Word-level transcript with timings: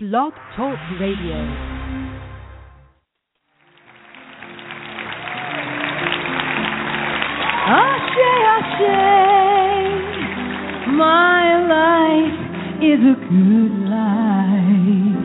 Blog 0.00 0.32
Talk 0.54 0.78
Radio. 1.00 1.34
Ashe, 7.66 8.30
Ashe, 8.54 8.94
my 10.94 11.42
life 11.66 12.38
is 12.80 13.00
a 13.02 13.16
good 13.26 13.74
life. 13.90 15.18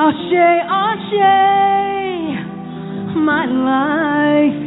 Ashe, 0.00 0.46
Ashe, 0.72 1.36
my 3.14 3.44
life 3.44 4.62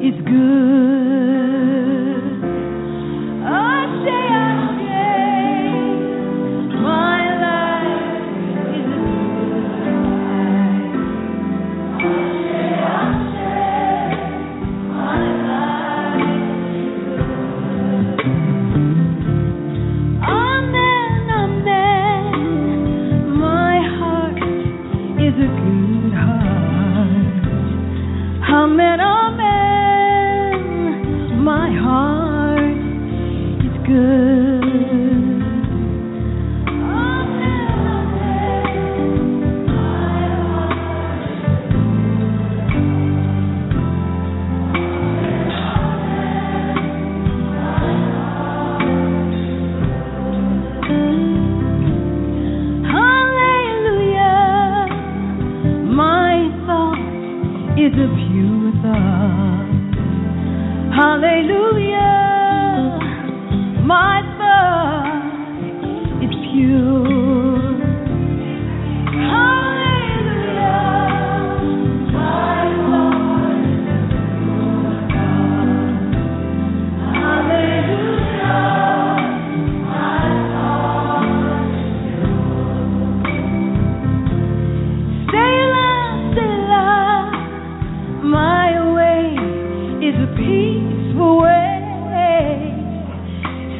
is 0.00 0.14
good. 0.24 0.99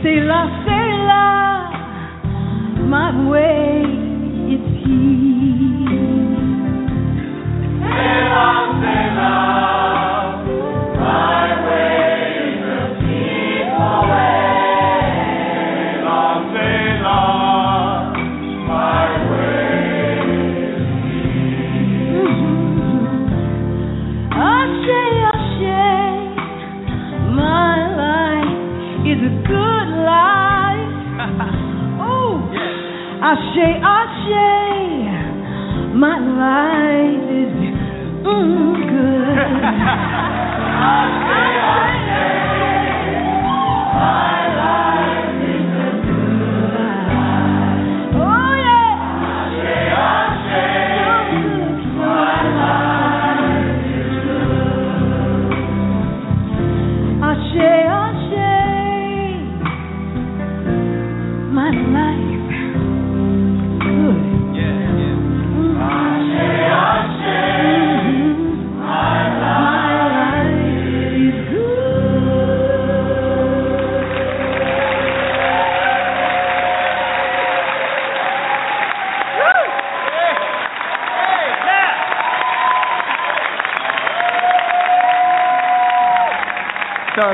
Selah, 0.02 0.48
Selah, 0.64 1.76
my 2.88 3.12
way 3.28 3.84
is 4.48 4.64
peace. 4.80 5.69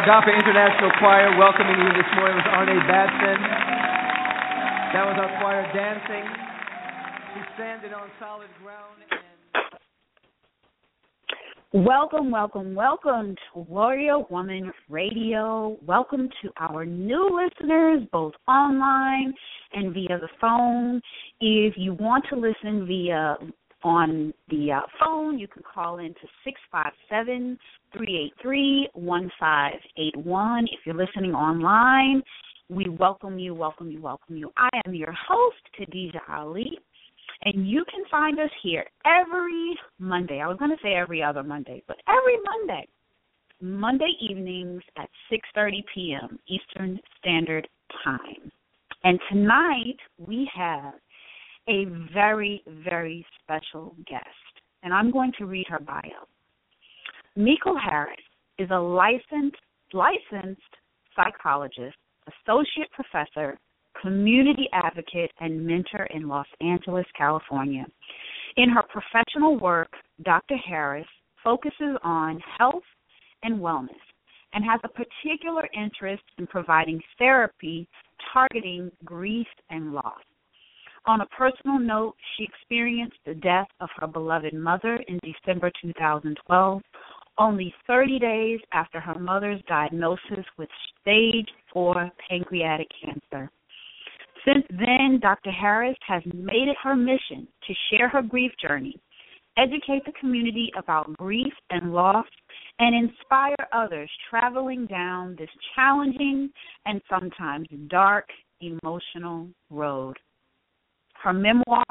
Agape 0.07 0.39
International 0.39 0.93
Choir 1.01 1.37
welcoming 1.37 1.83
you 1.83 1.91
this 1.99 2.07
morning 2.15 2.37
was 2.37 2.47
Arne 2.47 2.79
Batson. 2.87 3.43
That 4.95 5.03
was 5.03 5.19
our 5.19 5.41
choir 5.43 5.67
dancing. 5.75 6.23
She's 7.35 7.43
standing 7.57 7.93
on 7.93 8.09
solid 8.21 8.47
ground 8.63 9.03
Welcome, 11.73 12.31
welcome, 12.31 12.77
welcome 12.77 13.35
to 13.35 13.59
Warrior 13.69 14.21
Woman 14.31 14.73
Radio. 14.89 15.77
Welcome 15.85 16.29
to 16.41 16.51
our 16.61 16.87
new 16.87 17.43
listeners, 17.43 18.07
both 18.13 18.35
online 18.47 19.35
and 19.73 19.93
via 19.93 20.21
the 20.21 20.29
phone. 20.41 21.01
If 21.41 21.75
you 21.77 21.95
want 21.95 22.27
to 22.31 22.37
listen 22.37 22.87
via 22.87 23.39
on 23.83 24.33
the 24.49 24.73
uh, 24.73 24.81
phone, 24.99 25.39
you 25.39 25.49
can 25.49 25.63
call 25.63 25.99
in 25.99 26.09
to 26.15 26.27
657 26.45 27.59
383 27.93 28.89
1581. 28.95 30.65
If 30.65 30.81
you're 30.85 30.95
listening 30.95 31.33
online, 31.35 32.23
we 32.69 32.89
welcome 32.89 33.39
you, 33.39 33.55
welcome 33.55 33.91
you, 33.91 34.01
welcome 34.01 34.37
you. 34.37 34.51
I 34.57 34.69
am 34.87 34.95
your 34.95 35.13
host, 35.13 35.57
Khadijah 35.77 36.23
Ali. 36.29 36.79
And 37.45 37.69
you 37.69 37.85
can 37.91 38.03
find 38.11 38.41
us 38.41 38.51
here 38.63 38.85
every 39.05 39.77
Monday. 39.99 40.41
I 40.41 40.49
was 40.49 40.57
going 40.59 40.71
to 40.71 40.83
say 40.83 40.95
every 40.95 41.23
other 41.23 41.43
Monday, 41.43 41.83
but 41.87 41.99
every 42.09 42.39
Monday. 42.45 42.89
Monday 43.61 44.11
evenings 44.21 44.83
at 44.99 45.09
6:30 45.33 45.85
p.m. 45.95 46.39
Eastern 46.49 47.01
Standard 47.19 47.69
Time. 48.05 48.51
And 49.05 49.19
tonight 49.31 49.97
we 50.19 50.51
have 50.55 50.95
a 51.69 51.87
very 52.13 52.63
very 52.85 53.25
special 53.43 53.95
guest, 54.09 54.27
and 54.83 54.93
I'm 54.93 55.11
going 55.11 55.33
to 55.39 55.47
read 55.47 55.67
her 55.69 55.81
bio. 55.81 56.27
Mekel 57.37 57.79
Harris 57.81 58.17
is 58.59 58.69
a 58.71 58.79
licensed 58.79 59.57
licensed 59.93 60.61
psychologist, 61.15 61.97
associate 62.29 62.91
professor, 62.93 63.59
community 64.01 64.69
advocate, 64.73 65.31
and 65.41 65.65
mentor 65.67 66.07
in 66.15 66.29
Los 66.29 66.47
Angeles, 66.61 67.07
California. 67.17 67.87
In 68.57 68.69
her 68.71 68.83
professional 68.83 69.59
work, 69.59 69.91
Dr. 70.23 70.57
Harris 70.57 71.07
focuses 71.43 71.97
on 72.03 72.41
health 72.59 72.83
and 73.43 73.61
wellness 73.61 73.91
and 74.53 74.65
has 74.65 74.81
a 74.85 74.89
particular 74.89 75.69
interest 75.75 76.23
in 76.39 76.47
providing 76.47 77.01
therapy 77.19 77.89
targeting 78.33 78.91
grief 79.05 79.47
and 79.71 79.93
loss. 79.93 80.23
On 81.07 81.21
a 81.21 81.27
personal 81.27 81.79
note, 81.79 82.17
she 82.37 82.43
experienced 82.45 83.19
the 83.25 83.35
death 83.35 83.69
of 83.81 83.89
her 83.97 84.09
beloved 84.09 84.53
mother 84.53 84.97
in 85.07 85.21
December 85.23 85.71
2012, 85.81 86.83
only 87.39 87.73
30 87.87 88.19
days 88.19 88.61
after 88.73 88.99
her 88.99 89.17
mother's 89.17 89.63
diagnosis 89.69 90.45
with 90.59 90.69
stage 91.01 91.49
4 91.73 92.11
pancreatic 92.29 92.89
cancer. 93.05 93.49
Since 94.45 94.67
then, 94.71 95.21
Dr. 95.23 95.53
Harris 95.53 95.97
has 96.09 96.25
made 96.27 96.67
it 96.69 96.77
her 96.83 96.97
mission 96.97 97.47
to 97.69 97.75
share 97.91 98.09
her 98.09 98.23
grief 98.23 98.51
journey, 98.61 98.97
educate 99.57 100.05
the 100.05 100.13
community 100.19 100.73
about 100.77 101.17
grief 101.17 101.53
and 101.71 101.93
loss, 101.93 102.27
and 102.81 102.97
inspire 102.97 103.55
others 103.73 104.11
traveling 104.29 104.87
down 104.87 105.37
this 105.39 105.51
challenging 105.77 106.51
and 106.85 107.01
sometimes 107.09 107.69
dark 107.89 108.27
emotional 108.61 109.49
road. 109.71 110.17
Her 111.23 111.33
memoir, 111.33 111.85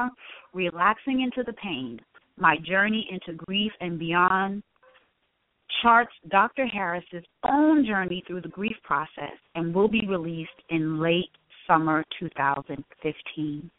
Relaxing 0.53 1.21
into 1.21 1.43
the 1.43 1.53
Pain 1.53 1.99
My 2.37 2.57
Journey 2.65 3.07
into 3.11 3.37
Grief 3.45 3.71
and 3.81 3.99
Beyond, 3.99 4.63
charts 5.81 6.13
Dr. 6.29 6.65
Harris's 6.65 7.23
own 7.43 7.85
journey 7.85 8.23
through 8.25 8.41
the 8.41 8.47
grief 8.47 8.75
process 8.83 9.37
and 9.55 9.73
will 9.73 9.87
be 9.87 10.07
released 10.07 10.49
in 10.69 10.99
late 10.99 11.31
summer 11.67 12.03
2015. 12.19 13.71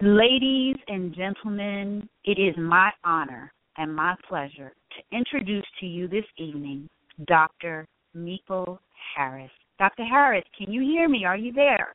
Ladies 0.00 0.76
and 0.86 1.14
gentlemen, 1.14 2.08
it 2.24 2.38
is 2.38 2.54
my 2.56 2.90
honor 3.04 3.52
and 3.78 3.94
my 3.94 4.14
pleasure 4.28 4.72
to 4.90 5.16
introduce 5.16 5.66
to 5.80 5.86
you 5.86 6.06
this 6.06 6.24
evening 6.36 6.88
Dr. 7.26 7.86
Mekel 8.16 8.78
Harris. 9.16 9.50
Dr. 9.78 10.04
Harris, 10.04 10.44
can 10.56 10.72
you 10.72 10.82
hear 10.82 11.08
me? 11.08 11.24
Are 11.24 11.36
you 11.36 11.52
there? 11.52 11.94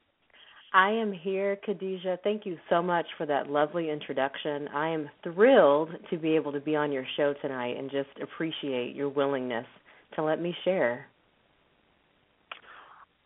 I 0.76 0.90
am 0.90 1.14
here, 1.14 1.58
Khadijah. 1.64 2.18
Thank 2.24 2.48
you 2.48 2.58
so 2.68 2.82
much 2.82 3.06
for 3.16 3.28
that 3.28 3.48
lovely 3.48 3.92
introduction. 3.92 4.68
I 4.70 4.90
am 4.90 5.08
thrilled 5.22 5.90
to 6.10 6.18
be 6.18 6.36
able 6.36 6.52
to 6.52 6.60
be 6.60 6.76
on 6.76 6.92
your 6.92 7.06
show 7.16 7.36
tonight 7.44 7.78
and 7.78 7.92
just 7.92 8.10
appreciate 8.20 8.96
your 8.96 9.10
willingness 9.10 9.68
to 10.16 10.24
let 10.24 10.42
me 10.42 10.56
share. 10.66 11.06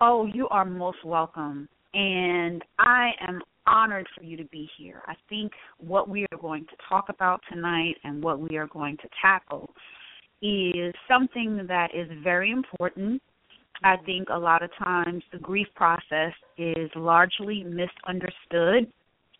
Oh, 0.01 0.27
you 0.33 0.49
are 0.49 0.65
most 0.65 1.05
welcome. 1.05 1.69
And 1.93 2.61
I 2.79 3.11
am 3.25 3.41
honored 3.65 4.07
for 4.17 4.25
you 4.25 4.35
to 4.35 4.45
be 4.45 4.69
here. 4.77 5.01
I 5.07 5.13
think 5.29 5.53
what 5.79 6.09
we 6.09 6.25
are 6.33 6.37
going 6.39 6.65
to 6.65 6.75
talk 6.89 7.05
about 7.07 7.39
tonight 7.49 7.95
and 8.03 8.21
what 8.21 8.41
we 8.41 8.57
are 8.57 8.67
going 8.67 8.97
to 8.97 9.07
tackle 9.21 9.69
is 10.41 10.93
something 11.07 11.65
that 11.69 11.95
is 11.95 12.09
very 12.23 12.51
important 12.51 13.21
I 13.83 13.97
think 14.05 14.29
a 14.29 14.37
lot 14.37 14.63
of 14.63 14.71
times 14.77 15.23
the 15.31 15.37
grief 15.37 15.67
process 15.75 16.33
is 16.57 16.89
largely 16.95 17.63
misunderstood 17.63 18.91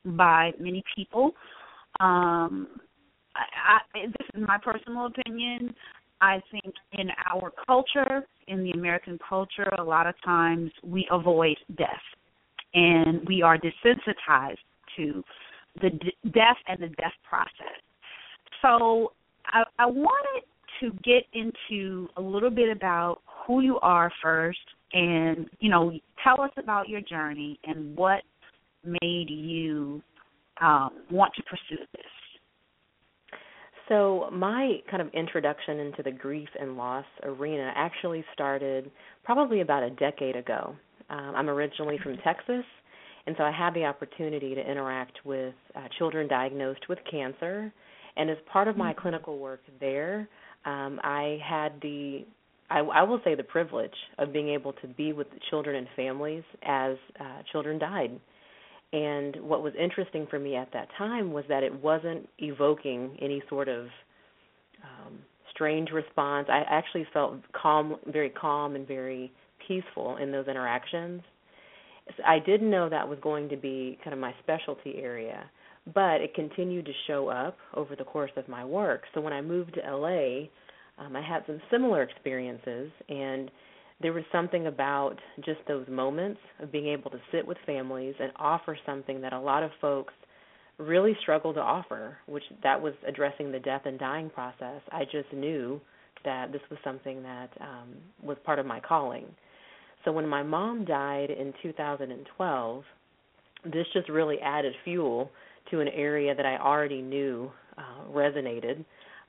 by 0.06 0.52
many 0.60 0.84
people. 0.96 1.32
Um, 2.00 2.68
I, 3.36 3.80
I, 3.96 4.06
this 4.08 4.28
is 4.34 4.48
my 4.48 4.58
personal 4.58 5.08
opinion. 5.08 5.74
I 6.22 6.42
think 6.52 6.74
in 6.94 7.10
our 7.30 7.52
culture, 7.66 8.24
in 8.48 8.64
the 8.64 8.72
American 8.72 9.20
culture, 9.28 9.70
a 9.78 9.84
lot 9.84 10.08
of 10.08 10.16
times 10.24 10.72
we 10.84 11.08
avoid 11.12 11.58
death, 11.78 11.90
and 12.74 13.28
we 13.28 13.42
are 13.42 13.58
desensitized 13.58 14.58
to 14.98 15.24
the 15.82 15.92
d- 15.92 16.14
death 16.34 16.58
and 16.68 16.80
the 16.80 16.88
death 16.88 17.14
process. 17.28 17.82
So 18.62 19.14
I, 19.46 19.64
I 19.78 19.86
wanted 19.86 20.44
to 20.80 20.92
get 21.04 21.24
into 21.34 22.08
a 22.18 22.22
little 22.22 22.50
bit 22.50 22.76
about 22.76 23.22
who 23.48 23.62
you 23.62 23.80
are 23.80 24.12
first 24.22 24.60
and, 24.94 25.50
you 25.60 25.70
know, 25.70 25.92
tell 26.24 26.42
us 26.42 26.52
about 26.58 26.90
your 26.90 27.02
journey 27.02 27.60
and 27.64 27.96
what 27.96 28.22
made 28.84 29.30
you 29.30 30.02
um, 30.62 30.92
want 31.10 31.34
to 31.36 31.44
pursue 31.44 31.82
this. 31.94 33.40
So, 33.90 34.30
my 34.34 34.80
kind 34.92 35.02
of 35.02 35.08
introduction 35.14 35.80
into 35.80 36.04
the 36.04 36.12
grief 36.12 36.50
and 36.60 36.76
loss 36.76 37.06
arena 37.24 37.72
actually 37.74 38.24
started 38.34 38.92
probably 39.24 39.62
about 39.62 39.84
a 39.84 39.92
decade 39.92 40.36
ago. 40.36 40.76
Um, 41.10 41.34
I'm 41.36 41.50
originally 41.50 41.98
from 42.04 42.18
Texas, 42.18 42.66
and 43.28 43.36
so 43.38 43.44
I 43.44 43.52
had 43.52 43.74
the 43.74 43.86
opportunity 43.86 44.56
to 44.56 44.62
interact 44.62 45.20
with 45.24 45.54
uh, 45.74 45.88
children 45.98 46.28
diagnosed 46.28 46.90
with 46.90 47.00
cancer. 47.10 47.72
And 48.18 48.30
as 48.30 48.38
part 48.52 48.68
of 48.68 48.76
my 48.76 48.92
mm-hmm. 48.92 49.02
clinical 49.02 49.38
work 49.38 49.62
there, 49.80 50.28
um, 50.66 51.00
I 51.04 51.40
had 51.48 51.74
the 51.82 52.26
I, 52.70 52.80
I 52.80 53.04
will 53.04 53.22
say 53.24 53.36
the 53.36 53.44
privilege 53.44 53.94
of 54.18 54.34
being 54.34 54.50
able 54.50 54.74
to 54.74 54.88
be 54.88 55.14
with 55.14 55.30
the 55.30 55.40
children 55.50 55.76
and 55.76 55.88
families 55.96 56.44
as 56.64 56.98
uh, 57.20 57.42
children 57.52 57.80
died. 57.80 58.20
And 58.94 59.36
what 59.42 59.64
was 59.64 59.74
interesting 59.80 60.28
for 60.30 60.40
me 60.40 60.56
at 60.56 60.72
that 60.74 60.88
time 60.98 61.34
was 61.34 61.44
that 61.50 61.64
it 61.64 61.74
wasn't 61.82 62.28
evoking 62.40 63.18
any 63.22 63.42
sort 63.50 63.68
of 63.68 63.88
um, 64.84 65.20
strange 65.52 65.90
response. 65.92 66.48
I 66.50 66.64
actually 66.70 67.06
felt 67.14 67.36
calm, 67.54 67.98
very 68.08 68.30
calm, 68.30 68.76
and 68.76 68.88
very 68.88 69.32
peaceful 69.68 70.18
in 70.18 70.32
those 70.32 70.48
interactions. 70.48 71.22
I 72.26 72.40
didn't 72.40 72.70
know 72.70 72.88
that 72.90 73.08
was 73.08 73.20
going 73.22 73.50
to 73.50 73.58
be 73.58 73.98
kind 74.04 74.14
of 74.14 74.20
my 74.20 74.34
specialty 74.42 74.96
area, 74.98 75.50
but 75.94 76.22
it 76.22 76.34
continued 76.34 76.86
to 76.86 76.94
show 77.06 77.28
up 77.28 77.58
over 77.74 77.96
the 77.96 78.06
course 78.06 78.32
of 78.38 78.48
my 78.48 78.64
work. 78.64 79.02
So 79.14 79.20
when 79.20 79.34
I 79.34 79.42
moved 79.42 79.74
to 79.74 79.82
LA, 79.82 80.48
um, 80.98 81.16
I 81.16 81.22
had 81.22 81.44
some 81.46 81.62
similar 81.72 82.04
experiences, 82.04 82.92
and 83.10 83.52
there 84.02 84.14
was 84.14 84.24
something 84.32 84.68
about 84.68 85.16
just 85.44 85.60
those 85.68 85.88
moments 85.88 86.40
of 86.62 86.72
being 86.72 86.88
able 86.88 87.10
to 87.12 87.20
sit 87.32 87.46
with 87.46 87.58
families 87.66 88.16
and 88.20 88.32
offer 88.36 88.78
something 88.86 89.22
that 89.22 89.34
a 89.34 89.40
lot 89.40 89.64
of 89.64 89.72
folks 89.82 90.14
really 90.78 91.18
struggle 91.22 91.54
to 91.54 91.60
offer, 91.60 92.18
which 92.28 92.44
that 92.62 92.80
was 92.80 92.94
addressing 93.08 93.52
the 93.52 93.60
death 93.60 93.82
and 93.86 93.98
dying 93.98 94.30
process. 94.30 94.82
I 94.92 95.04
just 95.06 95.32
knew 95.34 95.82
that 96.24 96.52
this 96.52 96.62
was 96.70 96.80
something 96.84 97.24
that 97.24 97.50
um, 97.60 97.96
was 98.22 98.38
part 98.44 98.60
of 98.60 98.66
my 98.66 98.80
calling. 98.80 99.26
So 100.06 100.12
when 100.12 100.28
my 100.28 100.44
mom 100.44 100.86
died 100.86 101.32
in 101.32 101.54
2012, 101.64 102.84
this 103.66 103.86
just 103.94 104.10
really 104.10 104.40
added 104.40 104.74
fuel 104.84 105.32
to 105.72 105.80
an 105.80 105.88
area 105.90 106.36
that 106.36 106.46
I 106.46 106.58
already 106.58 107.02
knew 107.02 107.52
uh, 107.78 108.12
resonated. 108.12 108.86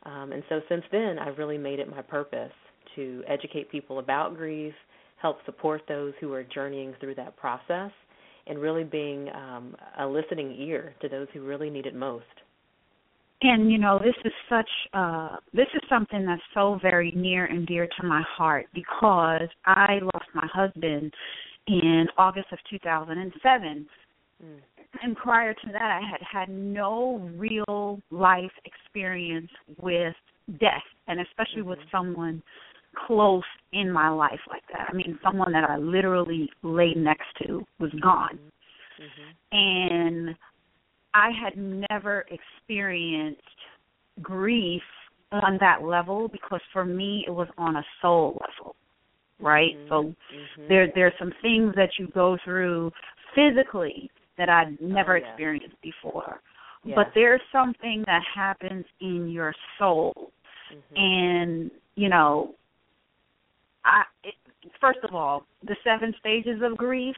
Um, 0.09 0.33
and 0.33 0.43
so 0.49 0.61
since 0.69 0.85
then, 0.91 1.19
I've 1.19 1.39
really 1.39 1.59
made 1.59 1.79
it 1.79 1.91
my 1.91 2.03
purpose 2.03 2.53
to 2.97 3.23
educate 3.29 3.71
people 3.71 3.99
about 3.99 4.37
grief, 4.37 4.75
help 5.21 5.39
support 5.45 5.83
those 5.89 6.15
who 6.21 6.33
are 6.33 6.45
journeying 6.45 6.95
through 7.01 7.17
that 7.17 7.37
process, 7.37 7.91
and 8.47 8.59
really 8.59 8.85
being 8.85 9.29
um, 9.35 9.77
a 9.99 10.07
listening 10.07 10.57
ear 10.59 10.95
to 11.03 11.09
those 11.09 11.27
who 11.35 11.43
really 11.43 11.69
need 11.69 11.87
it 11.87 11.95
most. 11.95 12.25
And 13.43 13.71
you 13.71 13.79
know, 13.79 14.01
this 14.03 14.17
is 14.25 14.33
such 14.49 14.69
uh 14.95 15.37
this 15.53 15.69
is 15.73 15.81
something 15.89 16.27
that's 16.27 16.43
so 16.55 16.77
very 16.83 17.13
near 17.15 17.45
and 17.45 17.69
dear 17.69 17.87
to 17.87 18.07
my 18.07 18.21
heart 18.37 18.67
because 18.75 19.49
I 19.65 20.01
lost 20.03 20.27
my 20.35 20.49
husband 20.53 21.13
in 21.69 22.07
August 22.17 22.49
of 22.51 22.59
2007. 22.69 23.87
Mm 24.45 24.78
and 25.03 25.17
prior 25.17 25.55
to 25.55 25.67
that, 25.73 25.83
I 25.83 26.01
had 26.01 26.21
had 26.31 26.49
no 26.49 27.31
real 27.37 28.01
life 28.11 28.51
experience 28.65 29.51
with 29.81 30.15
death, 30.61 30.83
and 31.07 31.21
especially 31.21 31.61
mm-hmm. 31.61 31.71
with 31.71 31.79
someone 31.93 32.43
close 33.07 33.43
in 33.73 33.91
my 33.91 34.09
life 34.09 34.41
like 34.49 34.63
that. 34.73 34.89
I 34.89 34.95
mean, 34.95 35.19
someone 35.23 35.53
that 35.53 35.69
I 35.69 35.77
literally 35.77 36.49
lay 36.63 36.95
next 36.97 37.27
to 37.43 37.65
was 37.79 37.91
gone. 38.03 38.39
Mm-hmm. 38.99 39.57
And 39.57 40.37
I 41.15 41.31
had 41.31 41.57
never 41.91 42.25
experienced 42.31 43.43
grief 44.23 44.83
on 45.33 45.59
that 45.61 45.83
level 45.83 46.29
because 46.29 46.61
for 46.73 46.85
me 46.85 47.25
it 47.27 47.31
was 47.31 47.49
on 47.59 47.77
a 47.77 47.85
soul 48.01 48.41
level 48.41 48.75
right 49.41 49.77
mm-hmm. 49.77 49.89
so 49.89 50.03
mm-hmm. 50.03 50.69
there 50.69 50.89
there's 50.95 51.13
some 51.19 51.33
things 51.43 51.75
that 51.77 51.91
you 51.99 52.09
go 52.15 52.37
through 52.45 52.91
physically 53.35 54.11
that 54.39 54.49
I'd 54.49 54.81
never 54.81 55.17
oh, 55.17 55.21
yeah. 55.21 55.29
experienced 55.29 55.77
before. 55.83 56.41
Yeah. 56.85 56.95
But 56.97 57.09
there's 57.15 57.41
something 57.53 58.05
that 58.07 58.23
happens 58.35 58.85
in 59.01 59.29
your 59.29 59.55
soul. 59.79 60.33
Mm-hmm. 60.73 60.97
And, 60.97 61.71
you 61.97 62.09
know, 62.09 62.55
I 63.85 64.03
it, 64.25 64.35
first 64.81 65.01
of 65.03 65.15
all, 65.15 65.45
the 65.67 65.77
seven 65.85 66.15
stages 66.21 66.61
of 66.63 66.77
grief. 66.77 67.17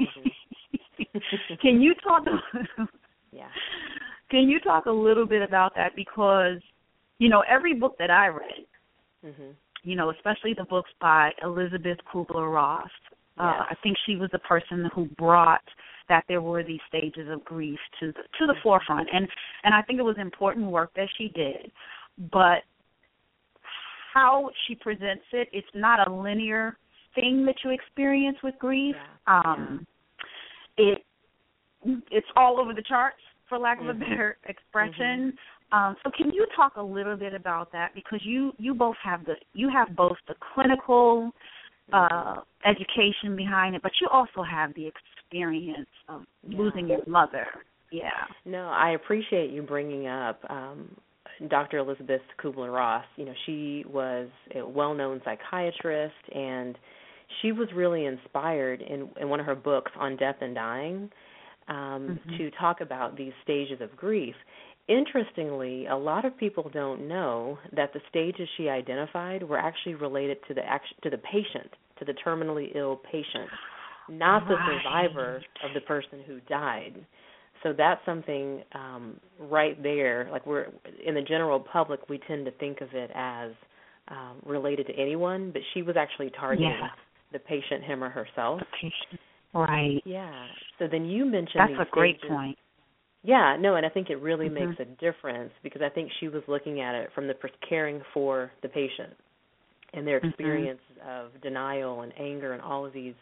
Mm-hmm. 0.00 1.58
can 1.62 1.80
you 1.80 1.94
talk 2.02 2.24
Yeah. 3.32 3.48
Can 4.28 4.48
you 4.48 4.58
talk 4.58 4.86
a 4.86 4.90
little 4.90 5.24
bit 5.24 5.40
about 5.40 5.76
that 5.76 5.94
because 5.94 6.60
you 7.18 7.28
know, 7.28 7.42
every 7.48 7.74
book 7.74 7.96
that 7.98 8.10
I 8.10 8.26
read, 8.28 8.66
mm-hmm. 9.24 9.50
you 9.82 9.96
know, 9.96 10.10
especially 10.10 10.54
the 10.54 10.64
books 10.64 10.90
by 11.00 11.30
Elisabeth 11.42 11.98
Kubler 12.12 12.52
Ross, 12.52 12.90
uh, 13.38 13.64
I 13.70 13.74
think 13.82 13.96
she 14.06 14.16
was 14.16 14.30
the 14.32 14.38
person 14.40 14.90
who 14.94 15.06
brought 15.18 15.62
that 16.08 16.24
there 16.28 16.40
were 16.40 16.62
these 16.62 16.80
stages 16.88 17.28
of 17.30 17.44
grief 17.44 17.78
to 18.00 18.08
the, 18.08 18.22
to 18.38 18.46
the 18.46 18.54
forefront, 18.62 19.08
and 19.12 19.26
and 19.64 19.74
I 19.74 19.82
think 19.82 19.98
it 19.98 20.02
was 20.02 20.16
important 20.18 20.70
work 20.70 20.90
that 20.96 21.08
she 21.18 21.28
did, 21.28 21.70
but 22.32 22.62
how 24.14 24.50
she 24.66 24.74
presents 24.74 25.24
it, 25.32 25.48
it's 25.52 25.66
not 25.74 26.06
a 26.06 26.12
linear 26.12 26.76
thing 27.14 27.44
that 27.46 27.56
you 27.64 27.70
experience 27.70 28.38
with 28.42 28.54
grief. 28.58 28.94
Yeah. 29.26 29.40
Um. 29.44 29.86
It 30.78 30.98
it's 32.10 32.26
all 32.36 32.58
over 32.58 32.72
the 32.72 32.82
charts, 32.82 33.20
for 33.48 33.58
lack 33.58 33.80
of 33.80 33.86
a 33.86 33.92
mm-hmm. 33.92 34.00
better 34.00 34.38
expression. 34.46 35.32
Mm-hmm. 35.32 35.76
Um, 35.76 35.96
so 36.04 36.10
can 36.16 36.30
you 36.32 36.46
talk 36.54 36.76
a 36.76 36.82
little 36.82 37.16
bit 37.16 37.34
about 37.34 37.72
that 37.72 37.94
because 37.94 38.20
you 38.22 38.52
you 38.58 38.74
both 38.74 38.96
have 39.02 39.24
the 39.24 39.34
you 39.52 39.68
have 39.68 39.96
both 39.96 40.16
the 40.28 40.34
clinical 40.54 41.32
uh, 41.92 42.36
education 42.64 43.36
behind 43.36 43.74
it, 43.74 43.82
but 43.82 43.92
you 44.00 44.08
also 44.12 44.42
have 44.42 44.74
the 44.74 44.86
experience 45.30 45.88
of 46.08 46.24
Yeah. 46.48 46.58
losing 46.58 46.88
your 46.88 47.04
mother. 47.06 47.46
Yeah. 47.90 48.26
No, 48.44 48.68
I 48.68 48.90
appreciate 48.90 49.50
you 49.50 49.62
bringing 49.62 50.06
up 50.06 50.44
um, 50.50 50.96
Dr. 51.48 51.78
Elisabeth 51.78 52.22
Kubler 52.38 52.72
Ross. 52.72 53.04
You 53.16 53.26
know, 53.26 53.34
she 53.44 53.84
was 53.88 54.28
a 54.54 54.66
well-known 54.66 55.20
psychiatrist, 55.24 56.14
and 56.34 56.76
she 57.40 57.52
was 57.52 57.68
really 57.72 58.06
inspired 58.06 58.80
in, 58.82 59.08
in 59.20 59.28
one 59.28 59.40
of 59.40 59.46
her 59.46 59.54
books 59.54 59.92
on 59.96 60.16
death 60.16 60.36
and 60.40 60.54
dying 60.54 61.10
um, 61.68 62.20
Mhm. 62.28 62.38
to 62.38 62.50
talk 62.52 62.80
about 62.80 63.16
these 63.16 63.32
stages 63.42 63.80
of 63.80 63.96
grief. 63.96 64.36
Interestingly, 64.88 65.86
a 65.86 65.96
lot 65.96 66.24
of 66.24 66.36
people 66.36 66.68
don't 66.72 67.08
know 67.08 67.58
that 67.72 67.92
the 67.92 68.00
stages 68.08 68.48
she 68.56 68.68
identified 68.68 69.42
were 69.42 69.58
actually 69.58 69.96
related 69.96 70.38
to 70.46 70.54
the 70.54 70.64
act- 70.64 70.94
to 71.02 71.10
the 71.10 71.18
patient, 71.18 71.74
to 71.98 72.04
the 72.04 72.14
terminally 72.14 72.70
ill 72.76 72.96
patient, 72.96 73.50
not 74.08 74.46
the 74.48 74.56
survivor 74.82 75.42
of 75.64 75.74
the 75.74 75.80
person 75.80 76.20
who 76.26 76.40
died. 76.48 76.94
So 77.62 77.72
that's 77.72 78.00
something 78.04 78.62
um, 78.72 79.18
right 79.40 79.80
there. 79.82 80.28
Like 80.30 80.46
we're 80.46 80.66
in 81.04 81.14
the 81.14 81.22
general 81.22 81.58
public, 81.60 82.08
we 82.08 82.18
tend 82.28 82.44
to 82.44 82.52
think 82.52 82.80
of 82.80 82.88
it 82.92 83.10
as 83.14 83.52
um, 84.08 84.36
related 84.44 84.86
to 84.86 84.92
anyone, 84.94 85.50
but 85.52 85.62
she 85.74 85.82
was 85.82 85.96
actually 85.96 86.30
targeting 86.30 86.68
Yeah. 86.70 86.88
the 87.32 87.38
patient, 87.40 87.82
him 87.82 88.04
or 88.04 88.08
herself. 88.08 88.60
The 88.60 88.66
patient. 88.80 89.20
Right. 89.52 90.02
Yeah. 90.04 90.46
So 90.78 90.86
then 90.86 91.06
you 91.06 91.24
mentioned 91.24 91.76
That's 91.76 91.88
a 91.88 91.90
great 91.90 92.18
stages. 92.18 92.30
point. 92.30 92.58
Yeah, 93.24 93.56
no, 93.58 93.74
and 93.74 93.84
I 93.84 93.88
think 93.88 94.10
it 94.10 94.20
really 94.20 94.48
Mhm. 94.48 94.68
makes 94.68 94.80
a 94.80 94.84
difference 94.84 95.52
because 95.64 95.82
I 95.82 95.88
think 95.88 96.12
she 96.20 96.28
was 96.28 96.46
looking 96.46 96.80
at 96.80 96.94
it 96.94 97.10
from 97.12 97.26
the 97.26 97.34
caring 97.62 98.00
for 98.12 98.52
the 98.60 98.68
patient 98.68 99.16
and 99.94 100.06
their 100.06 100.20
Mhm. 100.20 100.28
experience 100.28 100.80
of 101.04 101.40
denial 101.40 102.02
and 102.02 102.12
anger 102.20 102.52
and 102.52 102.62
all 102.62 102.84
of 102.86 102.92
these, 102.92 103.16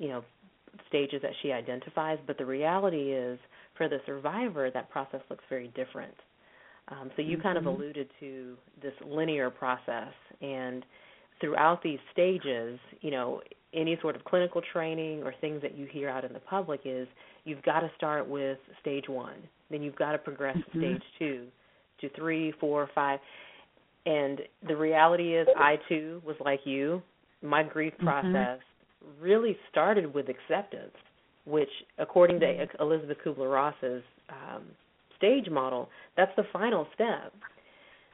you 0.00 0.08
know, 0.08 0.24
stages 0.88 1.22
that 1.22 1.32
she 1.42 1.52
identifies. 1.52 2.18
But 2.26 2.38
the 2.38 2.46
reality 2.46 3.12
is, 3.12 3.38
for 3.76 3.88
the 3.88 3.98
survivor, 4.06 4.70
that 4.70 4.90
process 4.90 5.20
looks 5.30 5.44
very 5.48 5.68
different. 5.76 6.14
Um, 6.88 7.10
so 7.14 7.22
you 7.22 7.36
kind 7.38 7.56
of 7.56 7.64
Mhm. 7.64 7.66
alluded 7.66 8.10
to 8.18 8.56
this 8.82 8.94
linear 9.06 9.50
process, 9.50 10.12
and 10.40 10.84
throughout 11.40 11.82
these 11.82 12.00
stages, 12.12 12.80
you 13.02 13.10
know, 13.12 13.40
any 13.72 13.96
sort 14.00 14.16
of 14.16 14.24
clinical 14.24 14.60
training 14.72 15.22
or 15.22 15.32
things 15.40 15.62
that 15.62 15.76
you 15.78 15.86
hear 15.86 16.08
out 16.08 16.24
in 16.24 16.32
the 16.32 16.40
public 16.40 16.80
is 16.84 17.06
you've 17.44 17.62
got 17.62 17.80
to 17.80 17.90
start 17.96 18.26
with 18.26 18.58
stage 18.80 19.08
one, 19.08 19.36
then 19.70 19.82
you've 19.82 19.96
got 19.96 20.12
to 20.12 20.18
progress 20.18 20.56
to 20.64 20.70
Mhm. 20.76 20.78
stage 20.78 21.02
two, 21.18 21.46
to 22.00 22.08
three, 22.16 22.52
four, 22.52 22.88
five. 22.94 23.20
And 24.06 24.40
the 24.66 24.76
reality 24.76 25.36
is, 25.36 25.46
I 25.56 25.76
too 25.88 26.20
was 26.24 26.36
like 26.40 26.66
you. 26.66 27.02
My 27.42 27.62
grief 27.62 27.96
Mhm. 27.98 28.04
process 28.04 28.60
really 29.20 29.56
started 29.70 30.12
with 30.12 30.26
acceptance, 30.28 30.94
which, 31.44 31.70
according 31.98 32.40
to 32.40 32.66
Elisabeth 32.80 33.18
Kubler 33.24 33.52
Ross's 33.52 34.02
um, 34.28 34.64
stage 35.16 35.48
model, 35.50 35.88
that's 36.16 36.32
the 36.36 36.44
final 36.52 36.86
step. 36.94 37.32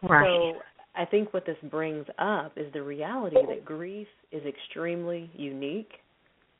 Right. 0.03 0.25
So 0.25 0.61
I 0.95 1.05
think 1.05 1.33
what 1.33 1.47
this 1.47 1.57
brings 1.71 2.07
up 2.19 2.53
is 2.57 2.73
the 2.73 2.83
reality 2.83 3.37
that 3.49 3.65
grief 3.65 4.09
is 4.33 4.43
extremely 4.47 5.31
unique 5.35 5.93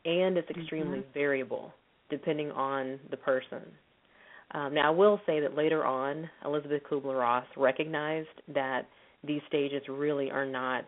and 0.05 0.37
it's 0.37 0.51
extremely 0.51 1.01
Mhm. 1.01 1.13
variable 1.13 1.75
depending 2.09 2.53
on 2.53 3.01
the 3.11 3.17
person. 3.17 3.63
Um, 4.53 4.75
now, 4.75 4.87
I 4.87 4.91
will 4.91 5.21
say 5.27 5.41
that 5.41 5.57
later 5.57 5.85
on, 5.85 6.31
Elisabeth 6.45 6.85
Kubler 6.85 7.19
Ross 7.19 7.47
recognized 7.57 8.43
that 8.49 8.87
these 9.25 9.43
stages 9.49 9.89
really 9.89 10.31
are 10.31 10.47
not 10.47 10.85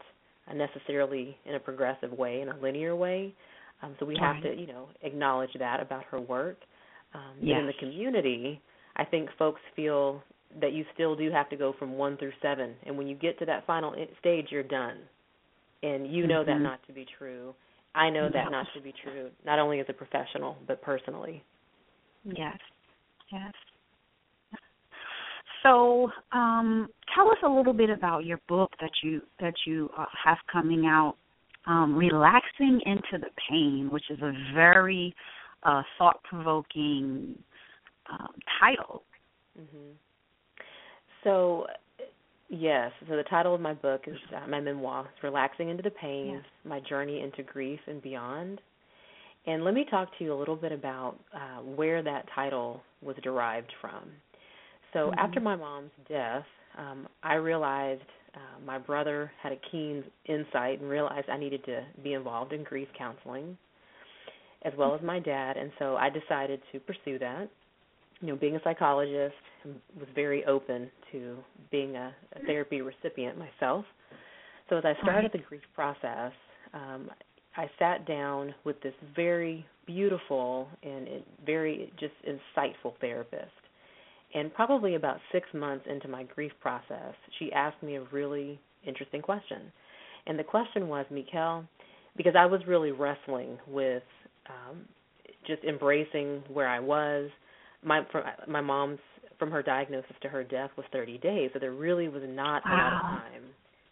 necessarily 0.55 1.37
in 1.45 1.55
a 1.55 1.61
progressive 1.61 2.13
way, 2.13 2.41
in 2.41 2.49
a 2.49 2.57
linear 2.59 2.97
way. 2.97 3.35
Um, 3.83 3.95
so 3.99 4.07
we 4.07 4.17
have 4.21 4.43
to, 4.43 4.55
you 4.55 4.67
know, 4.67 4.89
acknowledge 5.03 5.51
that 5.59 5.81
about 5.81 6.05
her 6.11 6.21
work. 6.21 6.59
Um, 7.15 7.39
Yes. 7.41 7.61
in 7.61 7.67
the 7.67 7.73
community, 7.75 8.61
I 8.97 9.05
think 9.05 9.31
folks 9.39 9.61
feel 9.75 10.23
that 10.61 10.73
you 10.73 10.85
still 10.95 11.15
do 11.15 11.31
have 11.31 11.49
to 11.51 11.57
go 11.57 11.73
from 11.79 11.93
one 11.93 12.17
through 12.17 12.33
seven, 12.43 12.75
and 12.87 12.97
when 12.97 13.07
you 13.07 13.15
get 13.15 13.39
to 13.39 13.47
that 13.47 13.67
final 13.67 13.95
stage, 14.19 14.47
you're 14.51 14.63
done. 14.63 14.99
And 15.83 16.13
you 16.13 16.27
know 16.27 16.45
that 16.45 16.57
Mhm. 16.57 16.63
not 16.63 16.83
to 16.87 16.93
be 16.93 17.05
true. 17.05 17.55
I 17.95 18.11
know 18.11 18.29
that 18.29 18.45
No. 18.45 18.51
not 18.51 18.73
to 18.75 18.81
be 18.81 18.93
true, 18.93 19.31
not 19.45 19.59
only 19.59 19.81
as 19.81 19.89
a 19.89 19.93
professional 19.93 20.57
but 20.67 20.83
personally. 20.83 21.45
Yes. 22.25 22.59
Yes. 23.31 23.55
So, 25.63 26.11
um, 26.33 26.89
tell 27.15 27.29
us 27.31 27.39
a 27.45 27.49
little 27.49 27.73
bit 27.73 27.91
about 27.91 28.25
your 28.25 28.41
book 28.49 28.71
that 28.81 28.91
you 29.03 29.23
that 29.41 29.55
you 29.67 29.91
uh, 29.97 30.05
have 30.25 30.39
coming 30.53 30.87
out, 30.87 31.17
um, 31.67 31.97
"Relaxing 31.97 32.81
into 32.87 33.19
the 33.19 33.31
Pain," 33.49 33.89
which 33.91 34.05
is 34.11 34.21
a 34.23 34.33
very 34.55 35.15
uh, 35.65 35.83
thought-provoking 35.99 37.37
um, 38.11 38.29
title. 38.61 39.03
hmm 39.57 39.91
So, 41.25 41.67
yes. 42.49 42.93
So 43.09 43.17
the 43.17 43.25
title 43.25 43.55
of 43.55 43.61
my 43.61 43.75
book 43.75 44.03
is 44.07 44.17
uh, 44.37 44.47
my 44.47 44.61
memoir, 44.61 45.09
"Relaxing 45.23 45.71
into 45.71 45.83
the 45.83 45.91
Pain: 45.91 46.35
Yes. 46.35 46.45
My 46.65 46.81
Journey 46.81 47.23
into 47.23 47.43
Grief 47.43 47.81
and 47.87 48.01
Beyond." 48.01 48.61
And 49.47 49.65
let 49.65 49.73
me 49.73 49.87
talk 49.91 50.09
to 50.19 50.25
you 50.25 50.35
a 50.35 50.39
little 50.39 50.57
bit 50.57 50.73
about 50.73 51.17
uh, 51.35 51.63
where 51.63 52.03
that 52.03 52.27
title 52.35 52.83
was 53.01 53.17
derived 53.23 53.73
from. 53.81 54.11
So 54.93 55.11
Mhm. 55.11 55.19
after 55.19 55.41
my 55.41 55.57
mom's 55.57 55.93
death, 56.09 56.47
um, 56.77 57.09
I 57.23 57.35
realized 57.35 58.03
uh, 58.35 58.61
my 58.65 58.79
brother 58.79 59.33
had 59.41 59.53
a 59.53 59.57
keen 59.57 60.05
insight 60.27 60.81
and 60.81 60.89
realized 60.89 61.29
I 61.29 61.37
needed 61.37 61.65
to 61.65 61.85
be 62.03 62.15
involved 62.15 62.53
in 62.53 62.63
grief 62.63 62.89
counseling, 62.95 63.57
as 64.63 64.75
well 64.77 64.95
as 64.95 65.03
my 65.03 65.19
dad. 65.19 65.57
And 65.57 65.73
so 65.79 65.97
I 65.97 66.09
decided 66.11 66.63
to 66.73 66.81
pursue 66.81 67.19
that. 67.19 67.49
You 68.21 68.29
know, 68.29 68.37
being 68.37 68.57
a 68.57 68.63
psychologist, 68.63 69.37
was 69.65 70.09
very 70.15 70.45
open 70.45 70.91
to 71.13 71.39
being 71.71 71.97
a, 71.97 72.15
a 72.35 72.41
therapy 72.47 72.81
recipient 72.81 73.39
myself. 73.39 73.85
So 74.69 74.77
as 74.77 74.85
I 74.85 74.95
started 75.03 75.33
the 75.33 75.39
grief 75.39 75.63
process, 75.75 76.33
um, 76.75 77.11
I 77.57 77.71
sat 77.79 78.07
down 78.07 78.55
with 78.65 78.81
this 78.83 78.95
very 79.17 79.67
beautiful 79.87 80.69
and 80.83 81.09
very 81.45 81.93
just 81.99 82.15
insightful 82.27 82.93
therapist. 83.01 83.51
And 84.35 84.53
probably 84.53 84.95
about 84.95 85.19
six 85.33 85.47
months 85.55 85.87
into 85.89 86.07
my 86.09 86.25
grief 86.25 86.53
process, 86.61 87.15
she 87.39 87.51
asked 87.53 87.83
me 87.83 87.97
a 87.97 88.03
really 88.13 88.61
interesting 88.87 89.23
question. 89.23 89.73
And 90.27 90.39
the 90.39 90.45
question 90.45 90.89
was, 90.89 91.07
Mekel, 91.11 91.67
because 92.17 92.35
I 92.39 92.45
was 92.47 92.61
really 92.67 92.93
wrestling 92.93 93.59
with 93.67 94.03
um, 94.49 94.81
just 95.47 95.65
embracing 95.65 96.43
where 96.53 96.69
I 96.69 96.81
was. 96.81 97.31
My 97.83 98.03
from 98.13 98.25
my 98.49 98.61
mom's 98.61 98.99
from 99.39 99.51
her 99.51 99.63
diagnosis 99.63 100.17
to 100.23 100.29
her 100.29 100.43
death 100.45 100.71
was 100.77 100.85
30 100.93 101.19
days, 101.19 101.51
so 101.53 101.59
there 101.61 101.73
really 101.73 102.09
was 102.09 102.23
not 102.27 102.63
a 102.67 102.71
lot 102.71 102.93
of 102.93 103.01
time. 103.03 103.43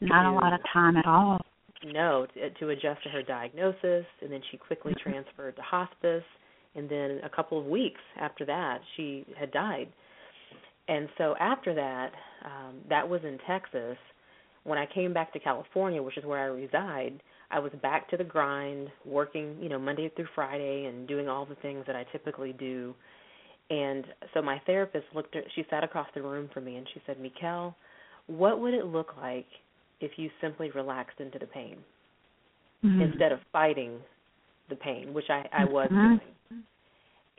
Not 0.00 0.26
a 0.26 0.34
lot 0.34 0.52
of 0.52 0.60
time 0.72 0.96
at 0.96 1.06
all. 1.06 1.40
no 1.84 2.26
to, 2.34 2.50
to 2.50 2.70
adjust 2.70 3.02
to 3.04 3.08
her 3.10 3.22
diagnosis 3.22 4.04
and 4.22 4.30
then 4.32 4.40
she 4.50 4.56
quickly 4.56 4.92
Mhm. 4.94 5.02
transferred 5.02 5.54
to 5.56 5.62
hospice 5.62 6.24
and 6.74 6.88
then 6.88 7.20
a 7.22 7.28
couple 7.28 7.58
of 7.58 7.66
weeks 7.66 8.00
after 8.18 8.44
that 8.44 8.80
she 8.96 9.24
had 9.38 9.50
died 9.52 9.88
and 10.88 11.08
so 11.18 11.34
after 11.40 11.74
that 11.74 12.12
um 12.44 12.76
that 12.88 13.08
was 13.08 13.20
in 13.24 13.38
Texas 13.46 13.96
when 14.64 14.78
I 14.78 14.86
came 14.86 15.12
back 15.12 15.32
to 15.32 15.38
California 15.38 16.02
which 16.02 16.16
is 16.16 16.24
where 16.24 16.40
I 16.40 16.46
reside 16.46 17.22
I 17.50 17.58
was 17.58 17.72
back 17.82 18.08
to 18.10 18.16
the 18.16 18.24
grind 18.24 18.88
working 19.04 19.56
you 19.60 19.68
know 19.68 19.78
Monday 19.78 20.10
through 20.14 20.28
Friday 20.34 20.86
and 20.86 21.06
doing 21.06 21.28
all 21.28 21.46
the 21.46 21.56
things 21.56 21.84
that 21.86 21.96
I 21.96 22.04
typically 22.12 22.52
do 22.52 22.94
and 23.70 24.04
so 24.32 24.42
my 24.42 24.60
therapist 24.66 25.06
looked 25.14 25.34
at 25.36 25.44
she 25.54 25.64
sat 25.70 25.84
across 25.84 26.08
the 26.14 26.22
room 26.22 26.48
from 26.52 26.64
me 26.64 26.76
and 26.76 26.86
she 26.94 27.02
said 27.06 27.16
Mekel 27.18 27.74
what 28.26 28.60
would 28.60 28.74
it 28.74 28.86
look 28.86 29.14
like 29.20 29.46
if 30.00 30.12
you 30.16 30.30
simply 30.40 30.70
relaxed 30.72 31.20
into 31.20 31.38
the 31.38 31.46
pain 31.46 31.78
Mhm. 32.84 33.12
instead 33.12 33.32
of 33.32 33.40
fighting 33.52 34.00
the 34.68 34.76
pain, 34.76 35.14
which 35.14 35.30
I, 35.30 35.48
I 35.52 35.64
was 35.64 35.90
Mhm. 35.90 36.20
doing. 36.20 36.64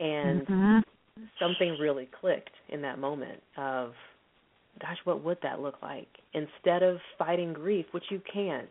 And 0.00 0.46
Mhm. 0.46 0.84
Something 1.40 1.76
really 1.80 2.08
clicked 2.20 2.50
in 2.68 2.82
that 2.82 2.98
moment 2.98 3.40
of, 3.56 3.92
gosh, 4.80 4.98
what 5.04 5.24
would 5.24 5.38
that 5.42 5.60
look 5.60 5.76
like? 5.82 6.08
Instead 6.34 6.82
of 6.82 6.98
fighting 7.18 7.52
grief, 7.52 7.86
which 7.92 8.04
you 8.10 8.20
can't, 8.32 8.68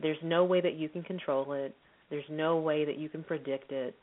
there's 0.00 0.18
no 0.22 0.44
way 0.44 0.60
that 0.60 0.74
you 0.74 0.88
can 0.88 1.02
control 1.02 1.52
it, 1.52 1.74
there's 2.10 2.24
no 2.28 2.58
way 2.58 2.84
that 2.84 2.98
you 2.98 3.08
can 3.08 3.22
predict 3.22 3.72
it. 3.72 3.94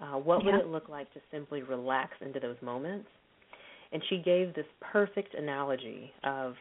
Uh, 0.00 0.18
what 0.18 0.44
would 0.44 0.54
it 0.54 0.66
look 0.66 0.88
like 0.88 1.12
to 1.14 1.20
simply 1.30 1.62
relax 1.62 2.12
into 2.20 2.40
those 2.40 2.56
moments? 2.60 3.06
And 3.92 4.02
she 4.10 4.18
gave 4.18 4.54
this 4.54 4.66
perfect 4.92 5.34
analogy 5.34 6.12
of 6.24 6.54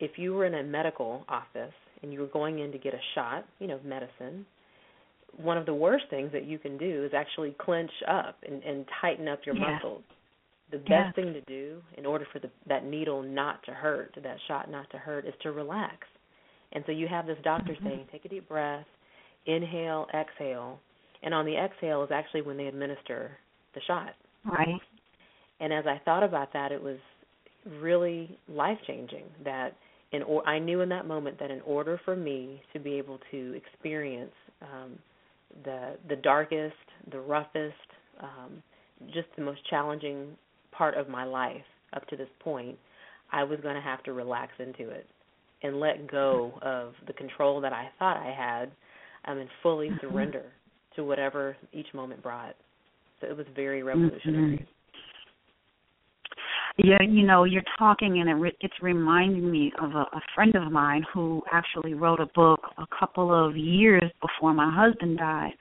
if 0.00 0.12
you 0.16 0.32
were 0.32 0.46
in 0.46 0.54
a 0.54 0.62
medical 0.62 1.24
office 1.28 1.74
and 2.02 2.12
you 2.12 2.20
were 2.20 2.26
going 2.26 2.60
in 2.60 2.72
to 2.72 2.78
get 2.78 2.94
a 2.94 3.00
shot, 3.14 3.44
you 3.58 3.66
know, 3.66 3.78
medicine, 3.84 4.46
one 5.36 5.56
of 5.56 5.66
the 5.66 5.74
worst 5.74 6.04
things 6.10 6.30
that 6.32 6.44
you 6.44 6.58
can 6.58 6.76
do 6.76 7.04
is 7.04 7.12
actually 7.14 7.56
clench 7.58 7.90
up 8.08 8.36
and, 8.46 8.62
and 8.62 8.86
tighten 9.00 9.28
up 9.28 9.40
your 9.44 9.54
Yes. 9.54 9.82
muscles. 9.82 10.02
The 10.70 10.78
best 10.78 10.90
Yes. 10.90 11.14
thing 11.14 11.32
to 11.32 11.40
do 11.42 11.82
in 11.96 12.06
order 12.06 12.26
for 12.32 12.38
the, 12.38 12.50
that 12.66 12.84
needle 12.84 13.22
not 13.22 13.62
to 13.64 13.72
hurt, 13.72 14.16
that 14.22 14.36
shot 14.48 14.70
not 14.70 14.88
to 14.90 14.98
hurt, 14.98 15.26
is 15.26 15.34
to 15.42 15.52
relax. 15.52 16.06
And 16.72 16.84
so 16.86 16.92
you 16.92 17.06
have 17.08 17.26
this 17.26 17.38
doctor 17.44 17.74
Mhm. 17.74 17.84
saying, 17.84 18.06
take 18.10 18.24
a 18.24 18.28
deep 18.28 18.48
breath, 18.48 18.86
inhale, 19.46 20.08
exhale. 20.14 20.80
And 21.22 21.34
on 21.34 21.44
the 21.44 21.56
exhale 21.56 22.02
is 22.02 22.10
actually 22.10 22.42
when 22.42 22.56
they 22.56 22.66
administer 22.66 23.38
the 23.74 23.80
shot. 23.82 24.14
Right. 24.44 24.80
And 25.60 25.72
as 25.72 25.86
I 25.86 25.98
thought 26.04 26.22
about 26.22 26.52
that, 26.52 26.72
it 26.72 26.82
was 26.82 26.98
really 27.80 28.38
life 28.48 28.78
changing. 28.86 29.24
That 29.44 29.76
in 30.12 30.22
or 30.22 30.46
I 30.46 30.58
knew 30.58 30.80
in 30.80 30.88
that 30.90 31.06
moment 31.06 31.38
that 31.38 31.50
in 31.50 31.60
order 31.62 32.00
for 32.04 32.16
me 32.16 32.62
to 32.72 32.78
be 32.78 32.94
able 32.94 33.18
to 33.30 33.54
experience 33.54 34.34
um, 34.60 34.98
the 35.64 35.96
the 36.08 36.16
darkest, 36.16 36.74
the 37.10 37.20
roughest, 37.20 37.74
um, 38.20 38.62
just 39.06 39.28
the 39.36 39.42
most 39.42 39.60
challenging 39.68 40.28
part 40.70 40.96
of 40.96 41.08
my 41.08 41.24
life 41.24 41.62
up 41.94 42.06
to 42.08 42.16
this 42.16 42.28
point, 42.40 42.78
I 43.30 43.44
was 43.44 43.60
going 43.60 43.74
to 43.74 43.80
have 43.80 44.02
to 44.04 44.12
relax 44.12 44.52
into 44.58 44.90
it 44.90 45.06
and 45.62 45.78
let 45.78 46.10
go 46.10 46.52
of 46.62 46.94
the 47.06 47.12
control 47.12 47.60
that 47.60 47.72
I 47.72 47.88
thought 47.98 48.16
I 48.16 48.32
had 48.36 48.70
um, 49.30 49.38
and 49.38 49.48
fully 49.62 49.88
Mm-hmm. 49.88 50.06
surrender 50.06 50.44
to 50.96 51.04
whatever 51.04 51.56
each 51.72 51.86
moment 51.94 52.22
brought. 52.22 52.54
So 53.20 53.26
it 53.28 53.36
was 53.36 53.46
very 53.54 53.82
revolutionary. 53.82 54.66
Yeah, 56.78 57.02
you 57.02 57.26
know, 57.26 57.44
you're 57.44 57.62
talking, 57.78 58.20
and 58.20 58.30
it 58.30 58.34
re- 58.34 58.56
it's 58.60 58.74
reminding 58.80 59.50
me 59.50 59.72
of 59.80 59.90
a, 59.90 60.04
a 60.12 60.20
friend 60.34 60.54
of 60.54 60.72
mine 60.72 61.04
who 61.12 61.42
actually 61.52 61.94
wrote 61.94 62.20
a 62.20 62.26
book 62.34 62.60
a 62.78 62.86
couple 62.98 63.32
of 63.32 63.56
years 63.56 64.10
before 64.20 64.54
my 64.54 64.70
husband 64.70 65.18
died, 65.18 65.52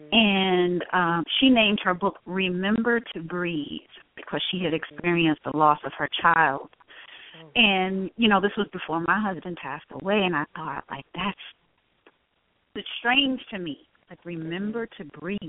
Mhm. 0.00 0.08
and 0.12 0.84
um, 0.92 1.24
she 1.38 1.50
named 1.50 1.80
her 1.82 1.94
book 1.94 2.20
"Remember 2.26 3.00
to 3.00 3.20
Breathe" 3.20 3.80
because 4.14 4.40
she 4.50 4.62
had 4.62 4.72
experienced 4.72 5.42
the 5.44 5.56
loss 5.56 5.78
of 5.84 5.92
her 5.98 6.08
child. 6.22 6.70
Oh. 7.42 7.50
And 7.56 8.10
you 8.16 8.28
know, 8.28 8.40
this 8.40 8.52
was 8.56 8.68
before 8.72 9.00
my 9.00 9.20
husband 9.20 9.56
passed 9.60 9.86
away, 10.00 10.22
and 10.24 10.36
I 10.36 10.44
thought, 10.54 10.84
like, 10.90 11.06
that's 11.14 11.38
it's 12.76 12.88
strange 12.98 13.40
to 13.50 13.58
me. 13.58 13.88
Like, 14.10 14.20
remember 14.24 14.86
to 14.86 15.04
breathe. 15.04 15.40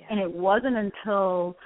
Yeah. 0.00 0.06
And 0.10 0.18
it 0.18 0.32
wasn't 0.32 0.76
until 0.76 1.56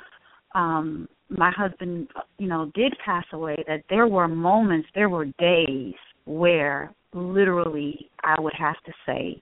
um 0.54 1.08
my 1.30 1.50
husband, 1.50 2.08
you 2.38 2.48
know, 2.48 2.70
did 2.74 2.94
pass 3.04 3.24
away 3.32 3.56
that 3.66 3.82
there 3.88 4.06
were 4.06 4.28
moments, 4.28 4.88
there 4.94 5.08
were 5.08 5.26
days 5.38 5.94
where 6.24 6.92
literally 7.12 8.10
I 8.24 8.40
would 8.40 8.54
have 8.54 8.76
to 8.84 8.92
say 9.06 9.40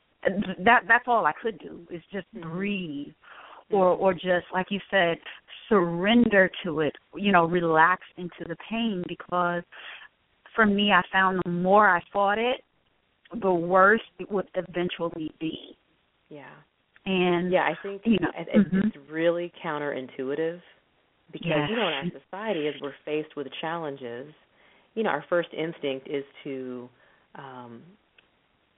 that 0.65 0.83
that's 0.89 1.05
all 1.07 1.27
I 1.27 1.33
could 1.41 1.59
do 1.59 1.87
is 1.91 2.03
just 2.13 2.27
Mhm. 2.35 2.43
breathe 2.43 3.15
or 3.71 3.87
or 3.89 4.15
just 4.15 4.47
like 4.53 4.71
you 4.71 4.81
said 4.91 5.19
surrender 5.69 6.51
to 6.65 6.81
it, 6.81 6.97
you 7.15 7.33
know, 7.33 7.45
relax 7.47 8.03
into 8.17 8.45
the 8.47 8.57
pain 8.69 9.05
because 9.07 9.63
for 10.55 10.67
me 10.67 10.93
I 10.93 11.03
found 11.13 11.41
the 11.45 11.51
more 11.51 11.89
I 11.89 12.01
fought 12.13 12.39
it, 12.39 12.65
the 13.41 13.53
worse 13.53 14.03
it 14.19 14.31
would 14.31 14.49
eventually 14.55 15.31
be. 15.39 15.77
yeah. 16.29 16.55
And 17.07 17.53
Yeah, 17.53 17.63
I 17.63 17.75
think 17.83 18.03
you 18.05 18.19
know, 18.19 18.31
it, 18.37 18.49
it's 18.53 18.75
mhm. 18.75 18.87
it's 18.87 19.11
really 19.11 19.53
counterintuitive 19.65 20.61
because 21.33 21.63
Yes. 21.63 21.69
you 21.69 21.77
know 21.77 21.89
in 21.89 21.95
our 21.95 22.07
society 22.13 22.67
as 22.69 22.75
we're 22.81 22.93
faced 23.05 23.37
with 23.37 23.47
challenges, 23.61 24.33
you 24.95 25.03
know 25.03 25.11
our 25.11 25.25
first 25.29 25.49
instinct 25.53 26.09
is 26.09 26.25
to 26.45 26.89
um 27.35 27.83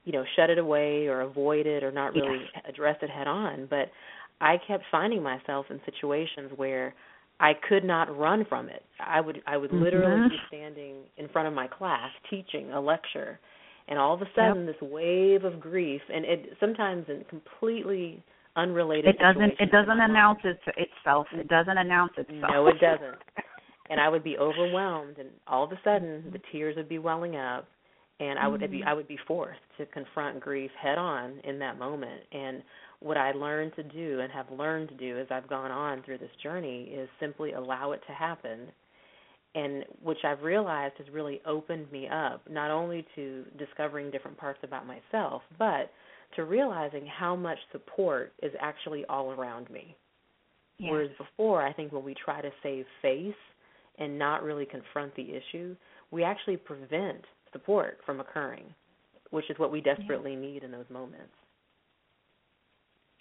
you 0.04 0.12
know 0.12 0.24
shut 0.36 0.50
it 0.50 0.58
away 0.58 1.06
or 1.06 1.22
avoid 1.22 1.66
it 1.66 1.82
or 1.82 1.90
not 1.92 2.14
really 2.14 2.40
Yes. 2.40 2.64
address 2.68 2.96
it 3.02 3.10
head 3.10 3.26
on, 3.26 3.66
but 3.68 3.90
I 4.40 4.56
kept 4.66 4.84
finding 4.90 5.22
myself 5.22 5.66
in 5.70 5.80
situations 5.84 6.50
where 6.56 6.94
I 7.40 7.52
could 7.68 7.84
not 7.84 8.14
run 8.16 8.44
from 8.48 8.68
it. 8.68 8.82
I 8.98 9.20
would 9.20 9.42
I 9.46 9.56
would 9.56 9.72
literally 9.72 10.20
Mhm. 10.20 10.30
be 10.30 10.40
standing 10.48 10.96
in 11.16 11.28
front 11.28 11.48
of 11.48 11.54
my 11.54 11.66
class 11.68 12.10
teaching 12.28 12.70
a 12.72 12.80
lecture 12.80 13.38
and 13.88 13.98
all 13.98 14.14
of 14.14 14.22
a 14.22 14.28
sudden 14.34 14.66
this 14.66 14.80
wave 14.80 15.44
of 15.44 15.60
grief 15.60 16.00
and 16.12 16.24
it 16.24 16.56
sometimes 16.60 17.06
in 17.08 17.24
completely 17.28 18.22
unrelated 18.60 19.14
it 19.14 19.18
doesn't 19.18 19.52
it 19.58 19.70
doesn't 19.70 19.90
in 19.92 19.98
my 19.98 20.04
life. 20.04 20.10
announce 20.10 20.38
it 20.44 20.58
itself. 20.76 21.26
It 21.32 21.48
doesn't 21.48 21.78
announce 21.78 22.12
itself. 22.16 22.50
No, 22.52 22.66
it 22.68 22.80
doesn't. 22.80 23.18
And 23.90 24.00
I 24.00 24.08
would 24.08 24.22
be 24.22 24.38
overwhelmed, 24.38 25.18
and 25.18 25.30
all 25.48 25.64
of 25.64 25.72
a 25.72 25.80
sudden, 25.82 26.30
the 26.32 26.38
tears 26.52 26.76
would 26.76 26.88
be 26.88 27.00
welling 27.00 27.34
up, 27.34 27.66
and 28.20 28.38
I 28.38 28.46
would 28.46 28.60
be 28.60 28.78
mm. 28.78 28.86
I 28.86 28.94
would 28.94 29.08
be 29.08 29.18
forced 29.26 29.58
to 29.78 29.86
confront 29.86 30.38
grief 30.38 30.70
head 30.80 30.96
on 30.96 31.40
in 31.42 31.58
that 31.58 31.76
moment. 31.76 32.22
And 32.30 32.62
what 33.00 33.16
I 33.16 33.32
learned 33.32 33.72
to 33.76 33.82
do 33.82 34.20
and 34.20 34.30
have 34.30 34.46
learned 34.50 34.90
to 34.90 34.94
do 34.94 35.18
as 35.18 35.26
I've 35.30 35.48
gone 35.48 35.72
on 35.72 36.02
through 36.04 36.18
this 36.18 36.30
journey 36.42 36.84
is 36.84 37.08
simply 37.18 37.52
allow 37.52 37.90
it 37.92 38.00
to 38.06 38.12
happen. 38.12 38.68
And 39.56 39.84
which 40.02 40.18
I've 40.24 40.42
realized 40.42 40.94
has 40.98 41.08
really 41.12 41.40
opened 41.44 41.90
me 41.90 42.06
up, 42.06 42.42
not 42.48 42.70
only 42.70 43.04
to 43.16 43.44
discovering 43.58 44.12
different 44.12 44.38
parts 44.38 44.60
about 44.62 44.86
myself, 44.86 45.42
but 45.58 45.90
to 46.36 46.44
realizing 46.44 47.06
how 47.06 47.34
much 47.34 47.58
support 47.72 48.32
is 48.42 48.52
actually 48.60 49.04
all 49.06 49.32
around 49.32 49.68
me. 49.70 49.96
Yes. 50.78 50.90
Whereas 50.90 51.10
before, 51.18 51.62
I 51.62 51.72
think 51.72 51.92
when 51.92 52.04
we 52.04 52.14
try 52.14 52.40
to 52.40 52.50
save 52.62 52.86
face 53.02 53.34
and 53.98 54.18
not 54.18 54.42
really 54.42 54.64
confront 54.64 55.14
the 55.14 55.26
issue, 55.34 55.76
we 56.10 56.24
actually 56.24 56.56
prevent 56.56 57.22
support 57.52 57.98
from 58.06 58.20
occurring, 58.20 58.64
which 59.30 59.50
is 59.50 59.58
what 59.58 59.70
we 59.70 59.80
desperately 59.80 60.36
need 60.36 60.62
in 60.62 60.70
those 60.70 60.88
moments. 60.88 61.34